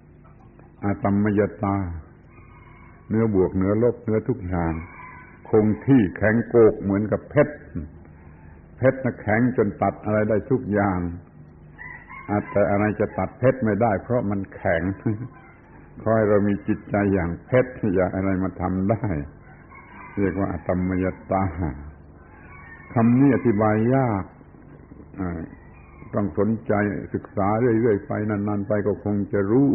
[0.03, 1.75] ๆอาตมมยตา
[3.09, 4.73] เนื้อบวกเนื้อลบเนื้อทุกอย่าง
[5.49, 7.55] คงที่แข็งโกกเหมือนกับเพชร
[8.77, 10.99] เพชรนะแข็งจนตัดอะไรได้ทุกอย่าง
[12.51, 14.83] แต่อะไรจะตัดเพชรไม่ได้ เพราะมันแข็ง
[16.03, 19.05] คอยเรามีจิตใจอย่างเพชรอย่าอะไรมาทำได้
[20.19, 21.45] เรียกว่าอาตมมยตา
[22.95, 24.25] คำนี้อธิบายยาก
[26.15, 26.73] ต้องสนใจ
[27.15, 29.69] ศึกษาเรื่อยๆไปนานๆไปก็คงจะรู้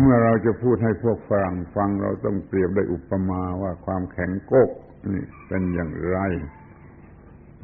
[0.00, 4.70] เมื่อเราจะพูดให้พวกฝรั่งฟังเราต้องเปรียบได้อุปมาว่าความแข็งโกก
[5.12, 6.18] นี่เป็นอย่างไร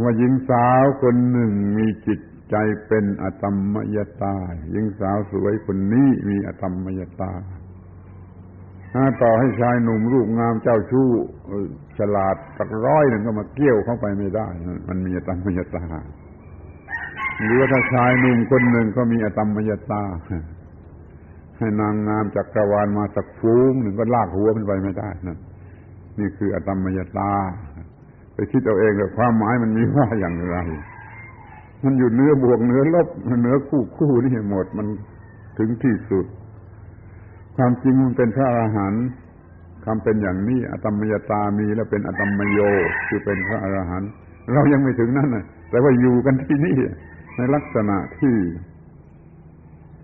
[0.02, 2.20] ว่าหญิงสาวคนหนึ่งมีจิต
[2.50, 2.56] ใจ
[2.86, 4.36] เป็นอตมมยตา
[4.70, 7.32] หญิงสาวสวยคนนี้มีอตมมยตา
[9.22, 11.10] ต่อให้ชายหนุ่มรูปงามเจ้าชู้
[11.98, 14.48] ฉลาดสักร้อยหนึ่งก็มาเกี่ยวเข้าไปไม่ได้
[14.88, 15.84] มันมีอตมมยตา
[17.42, 20.02] หรือว่าถ้าชายหนุ่มคนหนึ่งก็มีอตมมยตา
[21.58, 25.38] ให้นางงามจากกรวาลมาสักฟูงหนึ่งก็ลากหัวมันไปไม่ได้นั่น
[26.18, 27.32] นี่คืออตมมยตา
[28.34, 30.58] ไปคิดเอาเองแต่ความหมายมันมีว่าอย่างไร
[31.84, 33.08] มันอยู่เนื้อบวกเนื้อลบ
[33.42, 34.86] เนื้อคู่คู่นี่หมดมัน
[35.58, 36.26] ถึงที่สุด
[37.56, 39.06] ความจริงมันเป็นพระอรหันต์
[39.84, 42.58] คำเป็นอย่างนี้อตมมยตามีแล้วเป็นอตมมโย
[43.08, 44.10] คือเป็นพระอรหันต์
[44.52, 46.76] เรายังไม่ถึงนั่นนะแต่ว่าอยู่กันที่นี่
[47.36, 48.36] ในลักษณะที่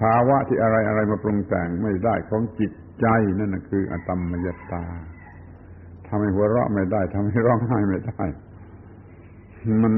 [0.00, 3.06] ภาวะที่อะไรอะไรมาปรุงแต่งไม่ได้ของจิตใจ
[3.38, 4.84] นั่นคืออตมมยตา
[6.06, 8.24] ทำให้หัวเราะไม่ได้ทำให้ร้องไห้ไม่ได้
[9.82, 9.94] มัน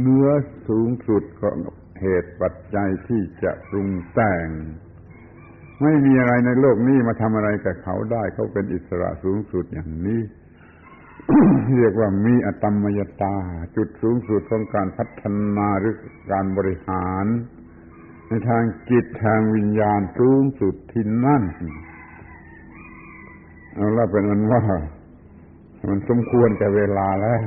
[0.00, 0.28] เนื้อ
[0.68, 1.56] สูงสุดของ
[2.00, 4.48] เหตุปัจจัยที่จะปรุงแต่ง
[5.82, 10.20] ไม่มีอะไรในโลกนี้มาทำอะไรกับเขาได้ เขาเป็นอิสระสูงสุดอย่างนี้
[11.76, 13.36] เรียกว่ามีอตมมยตา
[13.76, 15.22] จุดสูงสุดของการพัฒ
[15.56, 15.94] นาหรือ
[16.32, 17.26] การบริหาร
[18.28, 21.42] ในทางจิตทางวิญญาณสูงสุดที่นั่น
[23.74, 24.62] เอาละเป็นมันว่า
[25.88, 27.40] มันสมควรแก่เวลาแล้ว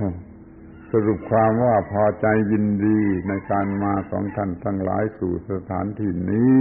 [0.91, 6.57] สรุปความว่าพอใจยินดีในการมาของท่านทั้งหลายสู่สถานที่นี้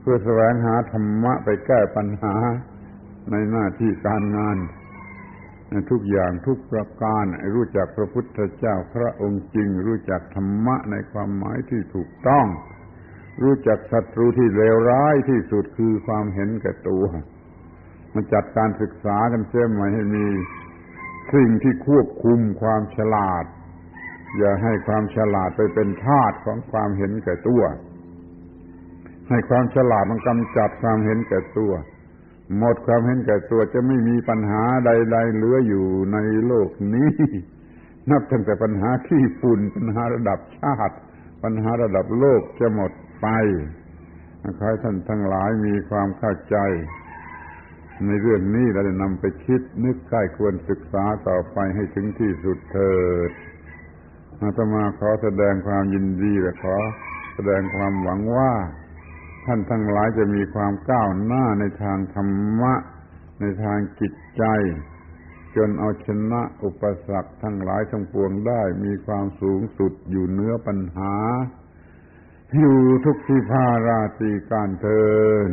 [0.00, 2.34] เพื่อแสวงหาธรรมะไปแก้ปัญหา
[3.30, 4.56] ในหน้าที่การงาน
[5.90, 7.24] ทุกอย่างทุกประการ
[7.54, 12.46] รู้จักพระพุทธเจ้าพระองค์จริง รู้จักธรรมะในความหมายที่ถูกต้อง
[13.42, 17.04] รู้จักศัตรูที่เลวร้ายที่สุดคือความเห็นแก่ตัว
[18.14, 20.26] มาจัดการศึกษากันเสียใหม่ให้มี
[21.34, 23.44] สิ่งที่ควบคุมความฉลาด
[24.38, 27.62] อย่าให้ความฉลาดไปเป็นทาสของความเห็นแก่ตัว
[29.28, 31.72] ให้ความฉลาดมันกำจัดความเห็นแก่ตัว
[32.58, 37.10] หมดความเห็นแก่ตัวจะไม่มีปัญหาใด ๆ เหลืออยู่ในโลกนี้
[38.10, 40.96] นับตั้งแต่ปัญหาขี้ฝุ่นปัญหาระดับชาติ
[41.42, 42.92] ปัญหาระดับโลกจะหมด
[43.22, 43.26] ไป
[44.58, 46.56] ขอให้ท่านทั้งหลายมีความเข้าใจ
[48.06, 52.94] ในเรื่องนี้เราจะนำไปคิดนึกใกล้ควรศึกษาต่อไปให้ถึงที่สุดเถิ
[53.28, 53.30] ด
[54.40, 56.76] อาตมาขอแสดงความยินดีและขอ
[57.34, 58.52] แสดงความหวังว่า
[59.46, 62.74] ท่านทั้งหลายจะมีความก้าวหน้าในทางธรรมะ
[63.40, 64.44] ในทางจิตใจ
[65.56, 71.14] จนเอาชนะอุปสรรคทั้งหลายทั้งปวงได้มีความสูงสุดอยู่เนื้อปัญหา
[72.58, 75.04] อยู่ทุกที่พาราตีการเทิ
[75.48, 75.50] น